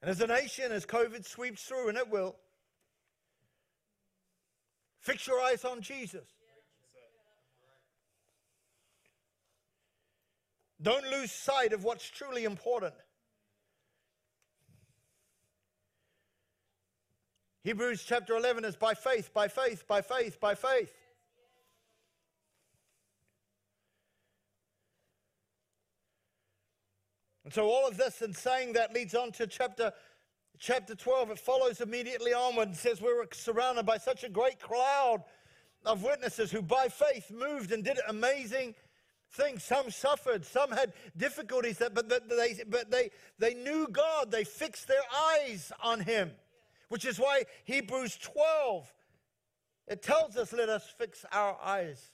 And 0.00 0.12
as 0.12 0.20
a 0.20 0.28
nation, 0.28 0.70
as 0.70 0.86
COVID 0.86 1.26
sweeps 1.26 1.64
through, 1.64 1.88
and 1.88 1.98
it 1.98 2.08
will, 2.08 2.36
fix 5.00 5.26
your 5.26 5.40
eyes 5.40 5.64
on 5.64 5.80
Jesus. 5.80 6.28
Don't 10.80 11.04
lose 11.10 11.32
sight 11.32 11.72
of 11.72 11.82
what's 11.82 12.08
truly 12.08 12.44
important. 12.44 12.94
Hebrews 17.64 18.04
chapter 18.06 18.36
11 18.36 18.66
is 18.66 18.76
by 18.76 18.92
faith, 18.92 19.32
by 19.32 19.48
faith, 19.48 19.88
by 19.88 20.02
faith, 20.02 20.38
by 20.38 20.54
faith. 20.54 20.92
And 27.42 27.54
so 27.54 27.64
all 27.64 27.88
of 27.88 27.96
this 27.96 28.20
and 28.20 28.36
saying 28.36 28.74
that 28.74 28.92
leads 28.92 29.14
on 29.14 29.32
to 29.32 29.46
chapter 29.46 29.92
chapter 30.58 30.94
12. 30.94 31.30
It 31.30 31.38
follows 31.38 31.80
immediately 31.80 32.34
onward 32.34 32.68
and 32.68 32.76
says 32.76 33.00
we 33.00 33.08
were 33.08 33.26
surrounded 33.32 33.86
by 33.86 33.96
such 33.96 34.24
a 34.24 34.28
great 34.28 34.60
cloud 34.60 35.24
of 35.86 36.02
witnesses 36.02 36.50
who 36.50 36.60
by 36.60 36.88
faith 36.88 37.30
moved 37.30 37.72
and 37.72 37.82
did 37.82 37.98
amazing 38.08 38.74
things. 39.30 39.64
Some 39.64 39.90
suffered, 39.90 40.44
some 40.44 40.70
had 40.70 40.92
difficulties, 41.16 41.78
but, 41.78 41.94
but, 41.94 42.28
they, 42.28 42.60
but 42.68 42.90
they, 42.90 43.08
they 43.38 43.54
knew 43.54 43.88
God. 43.90 44.30
They 44.30 44.44
fixed 44.44 44.86
their 44.86 45.02
eyes 45.32 45.72
on 45.82 46.00
him 46.00 46.30
which 46.94 47.04
is 47.04 47.18
why 47.18 47.42
Hebrews 47.64 48.16
12 48.22 48.92
it 49.88 50.00
tells 50.00 50.36
us 50.36 50.52
let 50.52 50.68
us 50.68 50.86
fix 50.96 51.24
our 51.32 51.58
eyes 51.60 52.12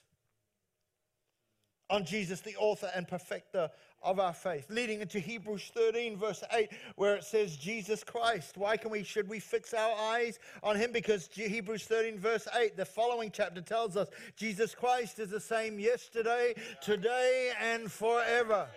on 1.91 2.03
Jesus 2.03 2.41
the 2.41 2.55
author 2.55 2.89
and 2.95 3.07
perfecter 3.07 3.69
of 4.01 4.19
our 4.19 4.33
faith, 4.33 4.65
leading 4.71 5.01
into 5.01 5.19
Hebrews 5.19 5.69
13, 5.75 6.17
verse 6.17 6.43
8, 6.51 6.69
where 6.95 7.15
it 7.15 7.23
says, 7.23 7.57
Jesus 7.57 8.03
Christ. 8.03 8.57
Why 8.57 8.75
can 8.75 8.89
we, 8.89 9.03
should 9.03 9.29
we 9.29 9.39
fix 9.39 9.75
our 9.75 9.95
eyes 9.95 10.39
on 10.63 10.75
him? 10.75 10.91
Because 10.91 11.29
Hebrews 11.31 11.83
13, 11.83 12.17
verse 12.17 12.47
8, 12.59 12.75
the 12.75 12.83
following 12.83 13.29
chapter 13.31 13.61
tells 13.61 13.95
us 13.95 14.07
Jesus 14.35 14.73
Christ 14.73 15.19
is 15.19 15.29
the 15.29 15.39
same 15.39 15.79
yesterday, 15.79 16.55
today, 16.81 17.51
and 17.61 17.91
forever. 17.91 18.67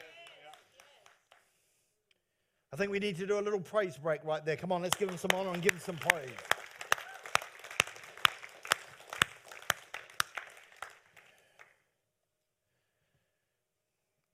I 2.74 2.76
think 2.76 2.90
we 2.90 2.98
need 2.98 3.16
to 3.18 3.26
do 3.28 3.38
a 3.38 3.40
little 3.40 3.60
praise 3.60 3.96
break 3.96 4.24
right 4.24 4.44
there. 4.44 4.56
Come 4.56 4.72
on, 4.72 4.82
let's 4.82 4.96
give 4.96 5.08
him 5.08 5.16
some 5.16 5.30
honor 5.32 5.50
and 5.50 5.62
give 5.62 5.74
him 5.74 5.78
some 5.78 5.94
praise. 5.94 6.28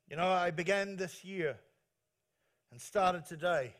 You 0.08 0.16
know, 0.16 0.26
I 0.26 0.52
began 0.52 0.96
this 0.96 1.22
year 1.22 1.58
and 2.72 2.80
started 2.80 3.26
today 3.26 3.74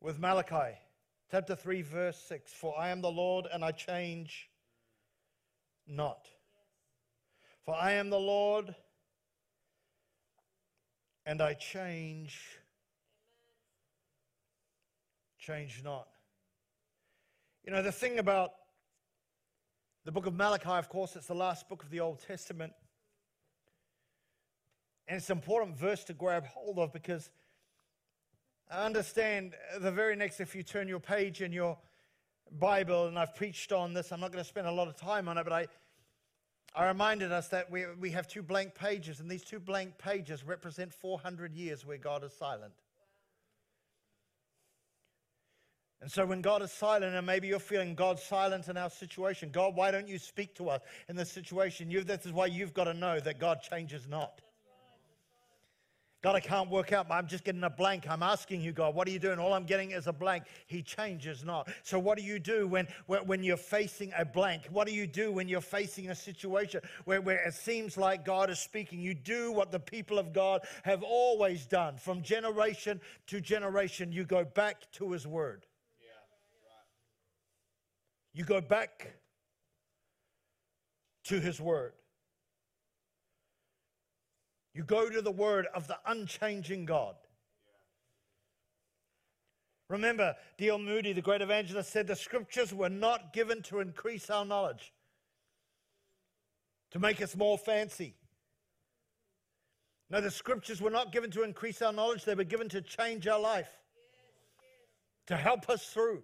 with 0.00 0.20
Malachi 0.20 0.78
chapter 1.32 1.56
3, 1.56 1.82
verse 1.82 2.16
6 2.28 2.52
For 2.52 2.78
I 2.78 2.90
am 2.90 3.00
the 3.00 3.10
Lord 3.10 3.48
and 3.52 3.64
I 3.64 3.72
change 3.72 4.48
not. 5.84 6.28
For 7.64 7.74
I 7.74 7.94
am 7.94 8.08
the 8.08 8.20
Lord 8.20 8.72
and 11.26 11.42
I 11.42 11.54
change, 11.54 12.59
change 15.50 15.82
not. 15.84 16.06
You 17.64 17.72
know, 17.72 17.82
the 17.82 17.92
thing 17.92 18.18
about 18.18 18.52
the 20.04 20.12
book 20.12 20.26
of 20.26 20.34
Malachi, 20.34 20.70
of 20.70 20.88
course, 20.88 21.16
it's 21.16 21.26
the 21.26 21.34
last 21.34 21.68
book 21.68 21.82
of 21.82 21.90
the 21.90 22.00
Old 22.00 22.20
Testament. 22.20 22.72
And 25.08 25.16
it's 25.16 25.28
an 25.28 25.38
important 25.38 25.76
verse 25.76 26.04
to 26.04 26.12
grab 26.12 26.46
hold 26.46 26.78
of 26.78 26.92
because 26.92 27.30
I 28.70 28.84
understand 28.84 29.54
the 29.80 29.90
very 29.90 30.14
next, 30.14 30.40
if 30.40 30.54
you 30.54 30.62
turn 30.62 30.86
your 30.86 31.00
page 31.00 31.42
in 31.42 31.52
your 31.52 31.76
Bible, 32.52 33.08
and 33.08 33.18
I've 33.18 33.34
preached 33.34 33.72
on 33.72 33.92
this, 33.92 34.12
I'm 34.12 34.20
not 34.20 34.30
going 34.30 34.44
to 34.44 34.48
spend 34.48 34.68
a 34.68 34.72
lot 34.72 34.86
of 34.86 34.96
time 34.96 35.28
on 35.28 35.36
it, 35.36 35.42
but 35.42 35.52
I, 35.52 35.66
I 36.76 36.86
reminded 36.86 37.32
us 37.32 37.48
that 37.48 37.68
we, 37.70 37.86
we 37.98 38.10
have 38.10 38.28
two 38.28 38.42
blank 38.42 38.76
pages, 38.76 39.18
and 39.18 39.28
these 39.28 39.42
two 39.42 39.58
blank 39.58 39.98
pages 39.98 40.44
represent 40.44 40.94
400 40.94 41.52
years 41.54 41.84
where 41.84 41.98
God 41.98 42.22
is 42.22 42.32
silent. 42.32 42.72
And 46.02 46.10
so 46.10 46.24
when 46.24 46.40
God 46.40 46.62
is 46.62 46.72
silent, 46.72 47.14
and 47.14 47.26
maybe 47.26 47.48
you're 47.48 47.58
feeling 47.58 47.94
God's 47.94 48.22
silent 48.22 48.68
in 48.68 48.76
our 48.78 48.88
situation, 48.88 49.50
God, 49.50 49.76
why 49.76 49.90
don't 49.90 50.08
you 50.08 50.18
speak 50.18 50.54
to 50.54 50.70
us 50.70 50.80
in 51.08 51.16
this 51.16 51.30
situation? 51.30 51.90
You, 51.90 52.02
this 52.02 52.24
is 52.24 52.32
why 52.32 52.46
you've 52.46 52.72
got 52.72 52.84
to 52.84 52.94
know 52.94 53.20
that 53.20 53.38
God 53.38 53.60
changes 53.60 54.06
not. 54.08 54.40
God, 56.22 56.36
I 56.36 56.40
can't 56.40 56.68
work 56.68 56.92
out. 56.92 57.06
I'm 57.10 57.26
just 57.26 57.44
getting 57.44 57.64
a 57.64 57.70
blank. 57.70 58.06
I'm 58.06 58.22
asking 58.22 58.60
you, 58.60 58.72
God, 58.72 58.94
what 58.94 59.08
are 59.08 59.10
you 59.10 59.18
doing? 59.18 59.38
All 59.38 59.54
I'm 59.54 59.64
getting 59.64 59.92
is 59.92 60.06
a 60.06 60.12
blank. 60.12 60.44
He 60.66 60.82
changes 60.82 61.44
not. 61.44 61.70
So, 61.82 61.98
what 61.98 62.18
do 62.18 62.24
you 62.24 62.38
do 62.38 62.68
when, 62.68 62.86
when 63.06 63.42
you're 63.42 63.56
facing 63.56 64.12
a 64.16 64.24
blank? 64.26 64.66
What 64.70 64.86
do 64.86 64.92
you 64.92 65.06
do 65.06 65.32
when 65.32 65.48
you're 65.48 65.62
facing 65.62 66.10
a 66.10 66.14
situation 66.14 66.82
where, 67.06 67.22
where 67.22 67.38
it 67.46 67.54
seems 67.54 67.96
like 67.96 68.26
God 68.26 68.50
is 68.50 68.58
speaking? 68.58 69.00
You 69.00 69.14
do 69.14 69.50
what 69.50 69.72
the 69.72 69.80
people 69.80 70.18
of 70.18 70.34
God 70.34 70.60
have 70.82 71.02
always 71.02 71.64
done. 71.64 71.96
From 71.96 72.20
generation 72.20 73.00
to 73.28 73.40
generation, 73.40 74.12
you 74.12 74.24
go 74.24 74.44
back 74.44 74.92
to 74.92 75.12
His 75.12 75.26
Word. 75.26 75.64
You 78.32 78.44
go 78.44 78.60
back 78.60 79.12
to 81.24 81.40
His 81.40 81.60
Word. 81.60 81.92
You 84.74 84.84
go 84.84 85.08
to 85.10 85.20
the 85.20 85.30
word 85.30 85.66
of 85.74 85.88
the 85.88 85.98
unchanging 86.06 86.84
God. 86.84 87.16
Remember, 89.88 90.36
D.L. 90.56 90.78
Moody, 90.78 91.12
the 91.12 91.20
great 91.20 91.42
evangelist, 91.42 91.90
said 91.90 92.06
the 92.06 92.14
scriptures 92.14 92.72
were 92.72 92.88
not 92.88 93.32
given 93.32 93.60
to 93.62 93.80
increase 93.80 94.30
our 94.30 94.44
knowledge, 94.44 94.92
to 96.92 97.00
make 97.00 97.20
us 97.20 97.36
more 97.36 97.58
fancy. 97.58 98.14
No, 100.08 100.20
the 100.20 100.30
scriptures 100.30 100.80
were 100.80 100.90
not 100.90 101.12
given 101.12 101.30
to 101.32 101.42
increase 101.42 101.82
our 101.82 101.92
knowledge, 101.92 102.24
they 102.24 102.36
were 102.36 102.44
given 102.44 102.68
to 102.68 102.80
change 102.80 103.26
our 103.26 103.40
life, 103.40 103.70
to 105.26 105.36
help 105.36 105.68
us 105.68 105.86
through. 105.86 106.22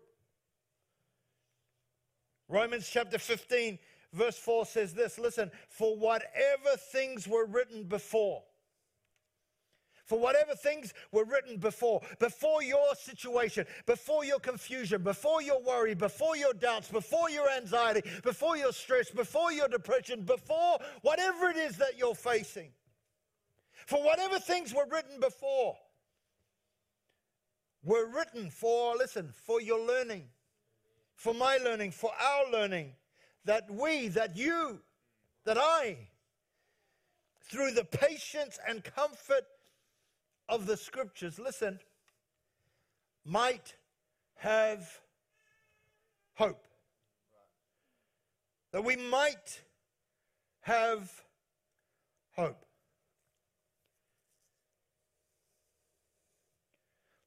Romans 2.48 2.88
chapter 2.88 3.18
15 3.18 3.78
verse 4.12 4.38
4 4.38 4.66
says 4.66 4.94
this. 4.94 5.18
Listen, 5.18 5.50
for 5.68 5.96
whatever 5.96 6.76
things 6.92 7.28
were 7.28 7.46
written 7.46 7.84
before, 7.84 8.42
for 10.04 10.18
whatever 10.18 10.54
things 10.54 10.94
were 11.10 11.24
written 11.24 11.58
before, 11.58 12.00
before 12.20 12.62
your 12.62 12.94
situation, 12.94 13.66
before 13.86 14.24
your 14.24 14.38
confusion, 14.38 15.02
before 15.02 15.42
your 15.42 15.60
worry, 15.62 15.94
before 15.94 16.36
your 16.36 16.54
doubts, 16.54 16.88
before 16.88 17.28
your 17.28 17.50
anxiety, 17.50 18.08
before 18.22 18.56
your 18.56 18.72
stress, 18.72 19.10
before 19.10 19.52
your 19.52 19.68
depression, 19.68 20.22
before 20.22 20.78
whatever 21.02 21.48
it 21.48 21.56
is 21.56 21.76
that 21.78 21.98
you're 21.98 22.14
facing, 22.14 22.70
for 23.86 24.02
whatever 24.02 24.38
things 24.38 24.72
were 24.72 24.86
written 24.90 25.18
before, 25.18 25.76
were 27.82 28.06
written 28.06 28.48
for, 28.50 28.96
listen, 28.96 29.32
for 29.44 29.60
your 29.60 29.84
learning, 29.84 30.28
for 31.16 31.34
my 31.34 31.56
learning, 31.56 31.90
for 31.90 32.12
our 32.20 32.50
learning 32.52 32.92
that 33.46 33.70
we, 33.70 34.08
that 34.08 34.36
you, 34.36 34.80
that 35.44 35.56
I, 35.58 35.96
through 37.42 37.72
the 37.72 37.84
patience 37.84 38.58
and 38.68 38.84
comfort 38.84 39.44
of 40.48 40.66
the 40.66 40.76
scriptures, 40.76 41.38
listen, 41.38 41.80
might 43.24 43.74
have 44.36 45.00
hope. 46.34 46.64
That 48.72 48.84
we 48.84 48.96
might 48.96 49.62
have 50.60 51.10
hope. 52.32 52.64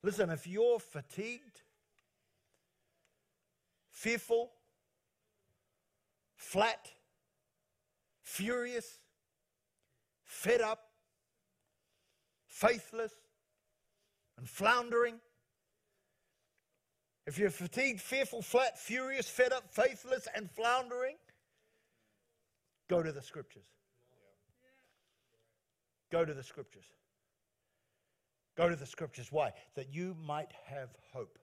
Listen, 0.04 0.30
if 0.30 0.48
you're 0.48 0.80
fatigued, 0.80 1.49
fearful, 4.00 4.52
flat, 6.38 6.88
furious, 8.22 9.00
fed 10.24 10.62
up, 10.62 10.80
faithless, 12.48 13.12
and 14.38 14.48
floundering. 14.48 15.16
If 17.28 17.38
you're 17.38 17.50
fatigued, 17.50 18.00
fearful, 18.00 18.42
flat, 18.42 18.80
furious, 18.80 19.30
fed 19.30 19.52
up, 19.52 19.70
faithless, 19.70 20.30
and 20.34 20.50
floundering, 20.50 21.18
go 22.88 23.04
to 23.04 23.12
the 23.12 23.22
scriptures. 23.22 23.66
Go 26.10 26.24
to 26.24 26.34
the 26.34 26.44
scriptures. 26.44 26.86
Go 28.56 28.70
to 28.70 28.78
the 28.78 28.86
scriptures. 28.86 29.28
Why? 29.30 29.52
That 29.76 29.94
you 29.94 30.16
might 30.26 30.54
have 30.66 30.90
hope. 31.14 31.39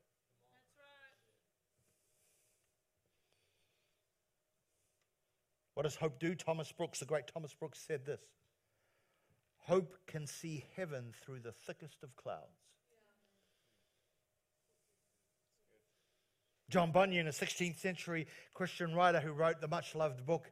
What 5.76 5.82
does 5.82 5.96
hope 5.96 6.18
do? 6.18 6.34
Thomas 6.34 6.72
Brooks, 6.72 7.00
the 7.00 7.04
great 7.04 7.26
Thomas 7.26 7.52
Brooks, 7.52 7.78
said 7.86 8.06
this 8.06 8.22
Hope 9.64 9.94
can 10.06 10.26
see 10.26 10.64
heaven 10.74 11.12
through 11.22 11.40
the 11.40 11.52
thickest 11.52 12.02
of 12.02 12.16
clouds. 12.16 12.62
John 16.70 16.92
Bunyan, 16.92 17.26
a 17.26 17.30
16th 17.30 17.78
century 17.78 18.26
Christian 18.54 18.94
writer 18.94 19.20
who 19.20 19.32
wrote 19.32 19.60
the 19.60 19.68
much 19.68 19.94
loved 19.94 20.24
book, 20.24 20.50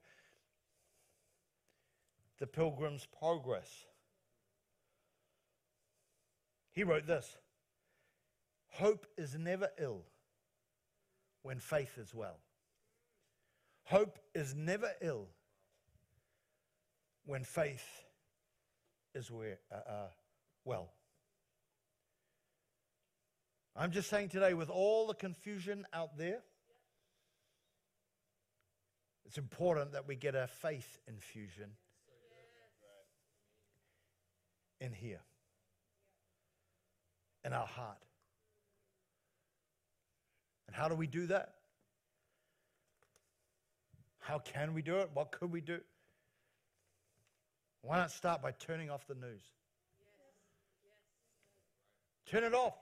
The 2.39 2.47
Pilgrim's 2.47 3.07
Progress, 3.19 3.87
he 6.71 6.85
wrote 6.85 7.07
this 7.07 7.39
Hope 8.73 9.07
is 9.17 9.35
never 9.39 9.71
ill 9.81 10.03
when 11.41 11.61
faith 11.61 11.97
is 11.97 12.15
well. 12.15 12.44
Hope 13.85 14.19
is 14.35 14.55
never 14.55 14.91
ill 15.01 15.27
when 17.27 17.45
faith 17.45 17.87
is 19.15 19.31
where, 19.31 19.59
uh, 19.71 19.91
uh, 19.91 20.09
well. 20.65 20.91
I'm 23.77 23.91
just 23.91 24.09
saying 24.09 24.29
today, 24.29 24.55
with 24.55 24.71
all 24.71 25.07
the 25.07 25.15
confusion 25.15 25.87
out 25.93 26.17
there, 26.17 26.41
it's 29.27 29.37
important 29.37 29.93
that 29.93 30.07
we 30.07 30.17
get 30.17 30.35
a 30.35 30.47
faith 30.47 30.99
infusion 31.09 31.71
in 34.81 34.93
here, 34.93 35.21
in 37.45 37.53
our 37.53 37.67
heart. 37.67 37.99
And 40.67 40.77
how 40.77 40.89
do 40.89 40.95
we 40.95 41.07
do 41.07 41.27
that? 41.27 41.55
How 44.25 44.39
can 44.39 44.73
we 44.73 44.81
do 44.81 44.97
it? 45.01 45.11
What 45.13 45.33
could 45.33 45.53
we 45.53 45.61
do? 45.61 45.81
Why 47.83 47.99
not 47.99 48.11
start 48.11 48.41
by 48.41 48.53
turning 48.53 48.89
off 48.89 49.07
the 49.07 49.15
news? 49.15 49.43
Turn 52.25 52.43
it 52.43 52.55
off. 52.55 52.73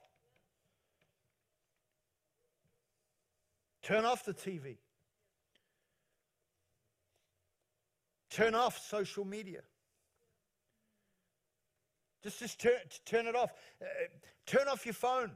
Turn 3.82 4.04
off 4.04 4.24
the 4.24 4.32
TV. 4.32 4.76
Turn 8.30 8.54
off 8.54 8.78
social 8.78 9.24
media. 9.24 9.62
Just, 12.22 12.38
just 12.38 12.60
turn, 12.60 12.78
turn 13.04 13.26
it 13.26 13.34
off. 13.34 13.50
Uh, 13.82 13.86
turn 14.46 14.68
off 14.68 14.86
your 14.86 14.94
phone. 14.94 15.32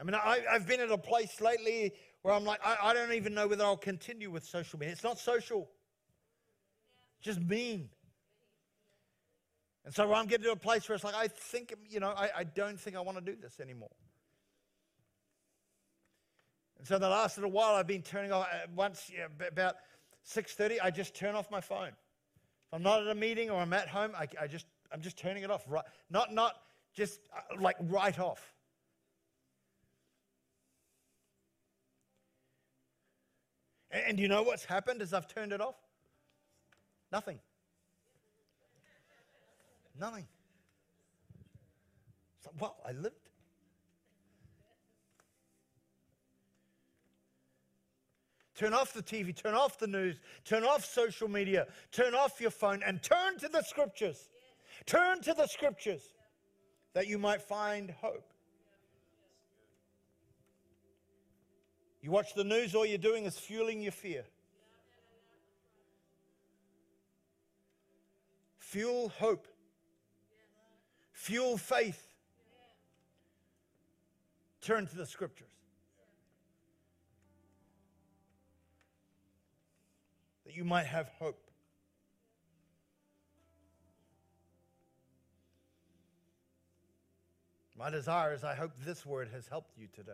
I 0.00 0.04
mean, 0.04 0.14
I, 0.14 0.40
have 0.52 0.68
been 0.68 0.78
at 0.78 0.92
a 0.92 0.98
place 0.98 1.40
lately 1.40 1.92
where 2.22 2.34
I'm 2.34 2.44
like, 2.44 2.60
I, 2.64 2.76
I, 2.82 2.94
don't 2.94 3.12
even 3.12 3.34
know 3.34 3.46
whether 3.46 3.64
I'll 3.64 3.76
continue 3.76 4.30
with 4.30 4.44
social 4.44 4.78
media. 4.78 4.92
It's 4.92 5.04
not 5.04 5.18
social, 5.18 5.68
just 7.20 7.40
mean. 7.40 7.88
And 9.84 9.94
so 9.94 10.12
I'm 10.12 10.26
getting 10.26 10.44
to 10.44 10.52
a 10.52 10.56
place 10.56 10.88
where 10.88 10.96
it's 10.96 11.04
like, 11.04 11.14
I 11.14 11.28
think, 11.28 11.74
you 11.88 12.00
know, 12.00 12.10
I, 12.10 12.30
I 12.38 12.44
don't 12.44 12.78
think 12.78 12.96
I 12.96 13.00
want 13.00 13.18
to 13.18 13.24
do 13.24 13.36
this 13.40 13.60
anymore. 13.60 13.90
And 16.78 16.86
so 16.86 16.98
the 16.98 17.08
last 17.08 17.36
little 17.36 17.50
while, 17.50 17.74
I've 17.74 17.86
been 17.86 18.02
turning 18.02 18.32
off. 18.32 18.46
Uh, 18.52 18.66
once 18.74 19.10
yeah, 19.12 19.26
about 19.46 19.76
6:30, 20.26 20.78
I 20.82 20.90
just 20.90 21.14
turn 21.14 21.34
off 21.34 21.50
my 21.50 21.60
phone. 21.60 21.88
If 21.88 22.74
I'm 22.74 22.82
not 22.82 23.02
at 23.02 23.08
a 23.08 23.14
meeting 23.14 23.50
or 23.50 23.60
I'm 23.60 23.72
at 23.72 23.88
home, 23.88 24.12
I, 24.16 24.28
I 24.40 24.46
just 24.46 24.66
I'm 24.92 25.00
just 25.00 25.18
turning 25.18 25.42
it 25.42 25.50
off. 25.50 25.64
Right, 25.66 25.84
not 26.08 26.32
not 26.32 26.54
just 26.94 27.20
uh, 27.36 27.60
like 27.60 27.76
right 27.80 28.18
off. 28.18 28.54
And, 34.06 34.18
you 34.18 34.28
know 34.28 34.42
what's 34.42 34.64
happened 34.64 35.02
as 35.02 35.12
I've 35.12 35.28
turned 35.28 35.52
it 35.52 35.60
off? 35.60 35.76
Nothing. 37.10 37.38
Nothing. 39.98 40.26
So, 42.44 42.50
wow, 42.60 42.76
I 42.86 42.92
lived. 42.92 43.14
Turn 48.54 48.74
off 48.74 48.92
the 48.92 49.02
TV, 49.02 49.34
turn 49.34 49.54
off 49.54 49.78
the 49.78 49.86
news, 49.86 50.16
turn 50.44 50.64
off 50.64 50.84
social 50.84 51.28
media, 51.28 51.68
turn 51.92 52.12
off 52.12 52.40
your 52.40 52.50
phone, 52.50 52.82
and 52.84 53.00
turn 53.00 53.38
to 53.38 53.48
the 53.48 53.62
scriptures. 53.62 54.28
Turn 54.84 55.20
to 55.22 55.32
the 55.32 55.46
scriptures 55.46 56.02
that 56.92 57.06
you 57.06 57.18
might 57.18 57.40
find 57.40 57.90
hope. 58.00 58.32
You 62.00 62.10
watch 62.10 62.34
the 62.34 62.44
news, 62.44 62.74
all 62.74 62.86
you're 62.86 62.98
doing 62.98 63.24
is 63.24 63.36
fueling 63.36 63.82
your 63.82 63.92
fear. 63.92 64.24
Fuel 68.58 69.08
hope. 69.18 69.48
Fuel 71.12 71.56
faith. 71.56 72.06
Turn 74.60 74.86
to 74.86 74.96
the 74.96 75.06
scriptures. 75.06 75.48
That 80.44 80.54
you 80.54 80.64
might 80.64 80.86
have 80.86 81.08
hope. 81.18 81.48
My 87.76 87.90
desire 87.90 88.34
is 88.34 88.44
I 88.44 88.54
hope 88.54 88.72
this 88.84 89.06
word 89.06 89.28
has 89.32 89.46
helped 89.46 89.78
you 89.78 89.86
today. 89.94 90.12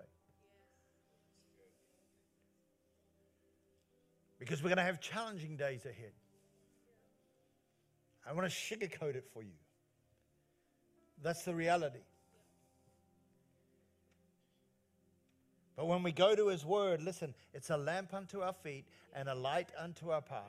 Because 4.44 4.62
we're 4.62 4.68
going 4.68 4.76
to 4.76 4.84
have 4.84 5.00
challenging 5.00 5.56
days 5.56 5.86
ahead. 5.86 6.12
I 8.28 8.34
want 8.34 8.50
to 8.50 8.54
sugarcoat 8.54 9.16
it 9.16 9.24
for 9.32 9.42
you. 9.42 9.56
That's 11.22 11.44
the 11.44 11.54
reality. 11.54 12.00
But 15.76 15.86
when 15.86 16.02
we 16.02 16.12
go 16.12 16.36
to 16.36 16.48
His 16.48 16.64
Word, 16.64 17.00
listen, 17.00 17.34
it's 17.54 17.70
a 17.70 17.76
lamp 17.78 18.12
unto 18.12 18.42
our 18.42 18.52
feet 18.52 18.84
and 19.14 19.30
a 19.30 19.34
light 19.34 19.70
unto 19.78 20.10
our 20.10 20.20
path. 20.20 20.42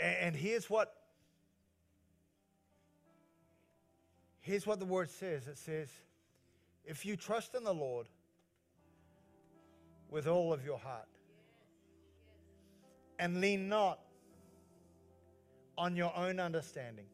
And 0.00 0.36
here's 0.36 0.70
what 0.70 0.94
here's 4.40 4.66
what 4.66 4.78
the 4.78 4.86
word 4.86 5.10
says. 5.10 5.46
It 5.46 5.58
says, 5.58 5.88
if 6.84 7.04
you 7.04 7.16
trust 7.16 7.54
in 7.54 7.64
the 7.64 7.74
Lord 7.74 8.06
with 10.10 10.26
all 10.26 10.52
of 10.52 10.64
your 10.64 10.78
heart. 10.78 11.08
And 13.18 13.40
lean 13.40 13.68
not 13.68 14.00
on 15.78 15.96
your 15.96 16.14
own 16.16 16.40
understanding. 16.40 17.06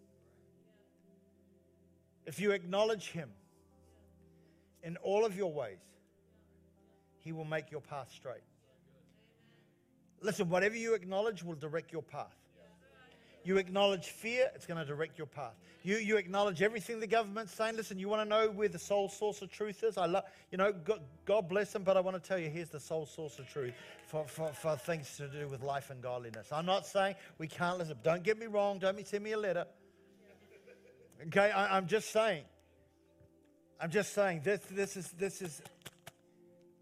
If 2.27 2.41
you 2.41 2.53
acknowledge 2.53 3.11
Him 3.11 3.31
in 4.83 4.97
all 4.99 5.25
of 5.25 5.37
your 5.37 5.53
ways, 5.53 5.79
He 7.21 7.33
will 7.33 7.45
make 7.45 7.71
your 7.71 7.81
path 7.81 8.11
straight. 8.15 8.43
Listen, 10.21 10.49
whatever 10.49 10.77
you 10.77 10.95
acknowledge 10.95 11.43
will 11.43 11.55
direct 11.55 11.93
your 11.93 12.03
path. 12.03 12.40
You 13.43 13.57
acknowledge 13.57 14.09
fear, 14.09 14.51
it's 14.55 14.67
going 14.67 14.79
to 14.79 14.85
direct 14.85 15.17
your 15.17 15.27
path. 15.27 15.55
You, 15.83 15.97
you 15.97 16.17
acknowledge 16.19 16.61
everything 16.61 17.01
the 17.01 17.07
government's 17.07 17.55
saying. 17.55 17.77
Listen, 17.77 17.99
you 17.99 18.09
want 18.09 18.23
to 18.23 18.29
know 18.29 18.51
where 18.51 18.69
the 18.69 18.79
sole 18.79 19.09
source 19.09 19.41
of 19.41 19.51
truth 19.51 19.83
is? 19.83 19.97
I 19.97 20.05
love, 20.05 20.25
you 20.51 20.59
know, 20.59 20.73
God, 20.73 21.01
God, 21.25 21.49
bless 21.49 21.73
them, 21.73 21.83
but 21.83 21.97
I 21.97 22.01
want 22.01 22.23
to 22.23 22.29
tell 22.29 22.39
you, 22.39 22.51
here's 22.51 22.69
the 22.69 22.81
sole 22.81 23.07
source 23.07 23.39
of 23.39 23.49
truth 23.49 23.73
for, 24.07 24.27
for, 24.27 24.53
for 24.53 24.77
things 24.77 25.17
to 25.17 25.29
do 25.29 25.49
with 25.49 25.63
life 25.63 25.89
and 25.89 26.03
godliness. 26.03 26.49
I'm 26.53 26.67
not 26.67 26.87
saying 26.87 27.15
we 27.39 27.47
can't 27.47 27.79
listen. 27.79 27.97
Don't 28.03 28.23
get 28.23 28.39
me 28.39 28.47
wrong. 28.47 28.79
Don't 28.79 29.07
send 29.07 29.25
me 29.25 29.33
a 29.33 29.39
letter. 29.39 29.65
Okay, 31.29 31.51
I, 31.51 31.77
I'm 31.77 31.87
just 31.87 32.13
saying. 32.13 32.45
I'm 33.81 33.91
just 33.91 34.13
saying 34.13 34.43
this, 34.45 34.61
this 34.71 34.97
is, 34.99 35.11
this 35.13 35.41
is, 35.41 35.63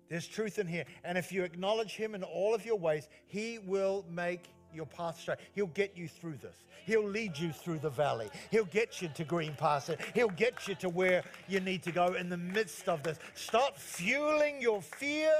there's 0.08 0.26
truth 0.26 0.58
in 0.58 0.66
here. 0.66 0.84
And 1.04 1.16
if 1.16 1.30
you 1.30 1.44
acknowledge 1.44 1.94
Him 1.94 2.16
in 2.16 2.24
all 2.24 2.54
of 2.54 2.66
your 2.66 2.78
ways, 2.78 3.08
He 3.26 3.60
will 3.60 4.04
make 4.10 4.48
your 4.74 4.86
path 4.86 5.20
straight. 5.20 5.38
He'll 5.54 5.66
get 5.66 5.96
you 5.96 6.08
through 6.08 6.36
this. 6.42 6.56
He'll 6.84 7.06
lead 7.06 7.36
you 7.38 7.52
through 7.52 7.78
the 7.80 7.90
valley. 7.90 8.28
He'll 8.50 8.64
get 8.64 9.02
you 9.02 9.08
to 9.14 9.24
green 9.24 9.54
pastures. 9.58 9.98
He'll 10.14 10.28
get 10.28 10.66
you 10.66 10.74
to 10.76 10.88
where 10.88 11.22
you 11.48 11.60
need 11.60 11.82
to 11.82 11.92
go 11.92 12.14
in 12.14 12.28
the 12.28 12.36
midst 12.36 12.88
of 12.88 13.02
this. 13.02 13.18
Start 13.34 13.78
fueling 13.78 14.60
your 14.60 14.80
fear. 14.80 15.32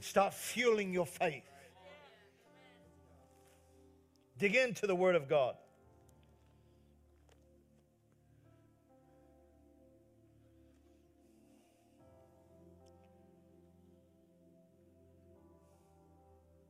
Start 0.00 0.34
fueling 0.34 0.92
your 0.92 1.06
faith. 1.06 1.44
Dig 4.38 4.54
into 4.56 4.86
the 4.86 4.94
Word 4.94 5.14
of 5.14 5.28
God. 5.28 5.56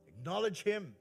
Acknowledge 0.07 0.63
Him. 0.63 0.95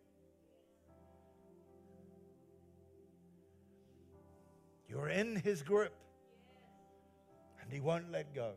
In 5.14 5.36
his 5.36 5.62
grip, 5.62 5.94
and 7.62 7.72
he 7.72 7.80
won't 7.80 8.10
let 8.10 8.34
go. 8.34 8.50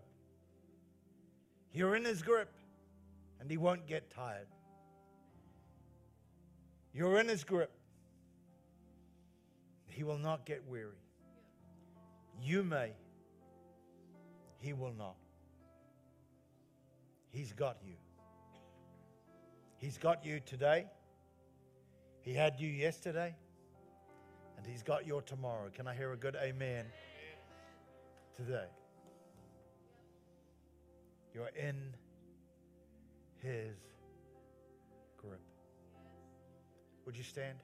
You're 1.72 1.96
in 1.96 2.04
his 2.04 2.24
grip, 2.24 2.52
and 3.40 3.50
he 3.50 3.58
won't 3.58 3.86
get 3.86 4.10
tired. 4.10 4.48
You're 6.94 7.20
in 7.20 7.28
his 7.28 7.44
grip. 7.44 7.72
He 9.86 10.04
will 10.04 10.18
not 10.18 10.46
get 10.46 10.64
weary. 10.68 11.04
You 12.42 12.64
may. 12.64 12.94
He 14.60 14.74
will 14.74 14.94
not. 14.98 15.16
He's 17.30 17.54
got 17.54 17.78
you. 17.86 17.94
He's 19.78 20.00
got 20.00 20.26
you 20.26 20.40
today. 20.40 20.88
He 22.22 22.34
had 22.34 22.60
you 22.60 22.68
yesterday 22.68 23.36
and 24.58 24.66
He's 24.66 24.84
got 24.84 25.06
your 25.06 25.22
tomorrow. 25.22 25.70
Can 25.74 25.88
I 25.88 25.94
hear 25.94 26.12
a 26.12 26.18
good 26.18 26.36
amen 26.36 26.86
today? 28.36 28.66
You're 31.34 31.52
in 31.56 31.76
His 33.42 33.78
grip. 35.18 35.40
Would 37.06 37.16
you 37.16 37.24
stand? 37.24 37.60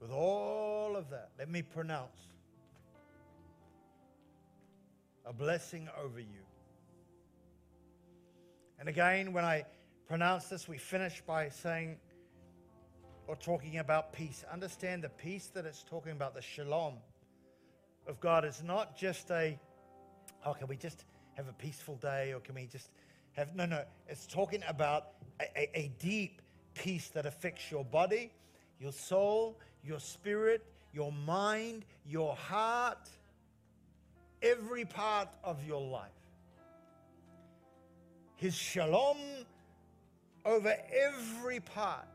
With 0.00 0.12
all 0.12 0.96
of 0.96 1.08
that, 1.08 1.30
let 1.38 1.48
me 1.48 1.62
pronounce 1.62 2.20
a 5.24 5.32
blessing 5.32 5.88
over 5.98 6.20
you. 6.20 6.44
And 8.78 8.88
again, 8.88 9.32
when 9.32 9.44
I 9.44 9.64
pronounce 10.06 10.48
this, 10.48 10.68
we 10.68 10.78
finish 10.78 11.22
by 11.26 11.48
saying 11.48 11.96
or 13.26 13.36
talking 13.36 13.78
about 13.78 14.12
peace. 14.12 14.44
Understand 14.52 15.02
the 15.02 15.08
peace 15.08 15.46
that 15.54 15.64
it's 15.64 15.82
talking 15.82 16.12
about, 16.12 16.34
the 16.34 16.42
shalom 16.42 16.94
of 18.06 18.20
God, 18.20 18.44
is 18.44 18.62
not 18.62 18.96
just 18.96 19.30
a, 19.30 19.58
oh, 20.44 20.54
can 20.54 20.68
we 20.68 20.76
just 20.76 21.04
have 21.34 21.48
a 21.48 21.52
peaceful 21.52 21.96
day 21.96 22.32
or 22.32 22.40
can 22.40 22.54
we 22.54 22.66
just 22.66 22.90
have. 23.32 23.54
No, 23.54 23.66
no. 23.66 23.84
It's 24.08 24.26
talking 24.26 24.62
about 24.68 25.08
a, 25.40 25.44
a, 25.56 25.78
a 25.78 25.92
deep 25.98 26.42
peace 26.74 27.08
that 27.08 27.26
affects 27.26 27.70
your 27.70 27.84
body, 27.84 28.32
your 28.78 28.92
soul, 28.92 29.58
your 29.82 30.00
spirit, 30.00 30.64
your 30.92 31.12
mind, 31.12 31.84
your 32.06 32.34
heart, 32.36 33.08
every 34.42 34.84
part 34.84 35.28
of 35.42 35.66
your 35.66 35.80
life. 35.80 36.10
His 38.36 38.54
shalom 38.54 39.16
over 40.44 40.76
every 40.92 41.60
part 41.60 42.06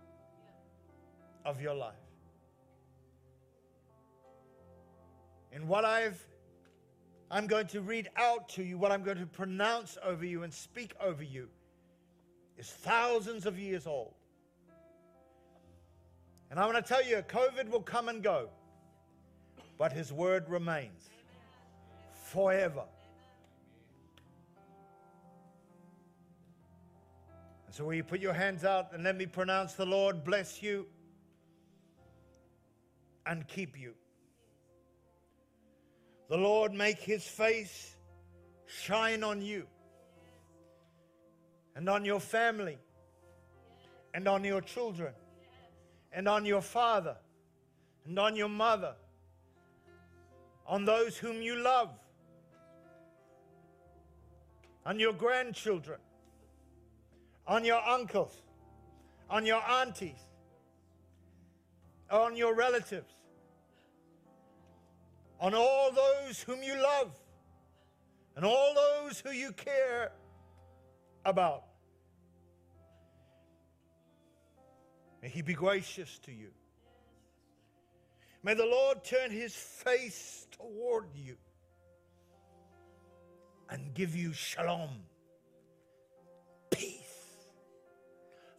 of 1.46 1.62
your 1.62 1.74
life. 1.74 1.96
And 5.52 5.68
what 5.68 5.86
I've 5.86 6.24
I'm 7.32 7.46
going 7.46 7.68
to 7.68 7.82
read 7.82 8.10
out 8.16 8.50
to 8.50 8.64
you, 8.64 8.78
what 8.78 8.92
I'm 8.92 9.04
going 9.04 9.20
to 9.20 9.26
pronounce 9.28 9.98
over 10.04 10.26
you 10.26 10.42
and 10.44 10.52
speak 10.52 10.96
over 11.00 11.24
you 11.24 11.48
is 12.58 12.68
thousands 12.68 13.46
of 13.46 13.60
years 13.60 13.86
old. 13.86 14.14
And 16.50 16.60
I 16.60 16.66
want 16.66 16.78
to 16.78 16.82
tell 16.82 17.06
you, 17.06 17.18
COVID 17.18 17.70
will 17.70 17.82
come 17.82 18.10
and 18.10 18.24
go, 18.24 18.50
but 19.78 19.94
his 19.94 20.12
word 20.12 20.50
remains 20.50 21.10
forever. 22.26 22.84
So, 27.80 27.86
will 27.86 27.94
you 27.94 28.04
put 28.04 28.20
your 28.20 28.34
hands 28.34 28.66
out 28.66 28.92
and 28.92 29.06
let 29.06 29.16
me 29.16 29.26
pronounce 29.26 29.76
the 29.76 29.86
Lord 29.86 30.26
bless 30.26 30.62
you 30.62 30.86
and 33.26 33.48
keep 33.48 33.80
you? 33.80 33.94
The 36.28 36.36
Lord 36.36 36.74
make 36.74 37.00
his 37.00 37.24
face 37.24 37.96
shine 38.66 39.24
on 39.24 39.42
you 39.42 39.66
and 41.74 41.88
on 41.88 42.04
your 42.04 42.20
family 42.20 42.78
and 44.14 44.28
on 44.28 44.44
your 44.44 44.60
children 44.60 45.14
and 46.12 46.28
on 46.28 46.46
your 46.46 46.62
father 46.62 47.16
and 48.06 48.20
on 48.20 48.36
your 48.36 48.50
mother, 48.50 48.94
on 50.68 50.84
those 50.84 51.16
whom 51.16 51.42
you 51.42 51.56
love, 51.56 51.92
on 54.86 55.00
your 55.00 55.14
grandchildren, 55.14 56.00
on 57.50 57.66
your 57.66 57.82
uncles, 57.84 58.44
on 59.28 59.44
your 59.44 59.62
aunties, 59.68 60.22
on 62.12 62.38
your 62.38 62.54
relatives, 62.54 63.12
on 65.42 65.56
all 65.56 65.92
those 65.92 66.40
whom 66.42 66.62
you 66.62 66.80
love, 66.80 67.12
and 68.36 68.46
all 68.46 68.76
those 68.76 69.20
who 69.20 69.32
you 69.32 69.52
care 69.52 70.12
about. 71.26 71.64
May 75.24 75.30
He 75.30 75.42
be 75.42 75.54
gracious 75.54 76.20
to 76.20 76.32
you. 76.32 76.52
May 78.44 78.54
the 78.54 78.66
Lord 78.66 79.04
turn 79.04 79.32
His 79.32 79.56
face 79.56 80.46
toward 80.52 81.08
you 81.16 81.36
and 83.72 83.92
give 83.96 84.16
you 84.16 84.34
shalom, 84.34 85.02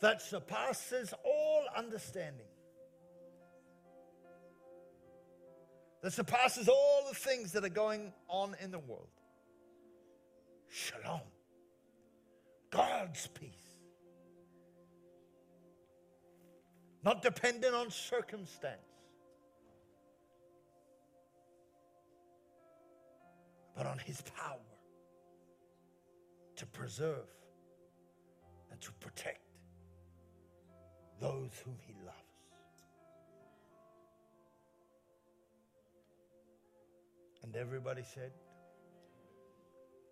that 0.00 0.22
surpasses 0.22 1.12
all 1.24 1.64
understanding, 1.76 2.46
that 6.02 6.12
surpasses 6.12 6.68
all 6.68 7.06
the 7.08 7.14
things 7.14 7.52
that 7.52 7.64
are 7.64 7.68
going 7.68 8.12
on 8.28 8.56
in 8.62 8.70
the 8.70 8.78
world. 8.78 9.08
Shalom, 10.68 11.20
God's 12.70 13.26
peace. 13.28 13.70
not 17.02 17.22
dependent 17.22 17.74
on 17.74 17.90
circumstance, 17.90 18.80
but 23.76 23.86
on 23.86 23.98
His 23.98 24.20
power 24.22 24.58
to 26.56 26.66
preserve 26.66 27.26
and 28.70 28.80
to 28.80 28.92
protect 28.94 29.49
those 31.20 31.50
whom 31.64 31.76
He 31.86 31.94
loves. 32.04 32.16
And 37.42 37.56
everybody 37.56 38.02
said, 38.02 38.32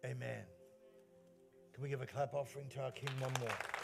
Amen. 0.05 0.45
Can 1.75 1.83
we 1.83 1.89
give 1.89 2.03
a 2.03 2.07
clap 2.07 2.35
offering 2.35 2.69
to 2.71 2.83
our 2.83 2.91
King 2.93 3.11
one 3.21 3.33
more? 3.41 3.78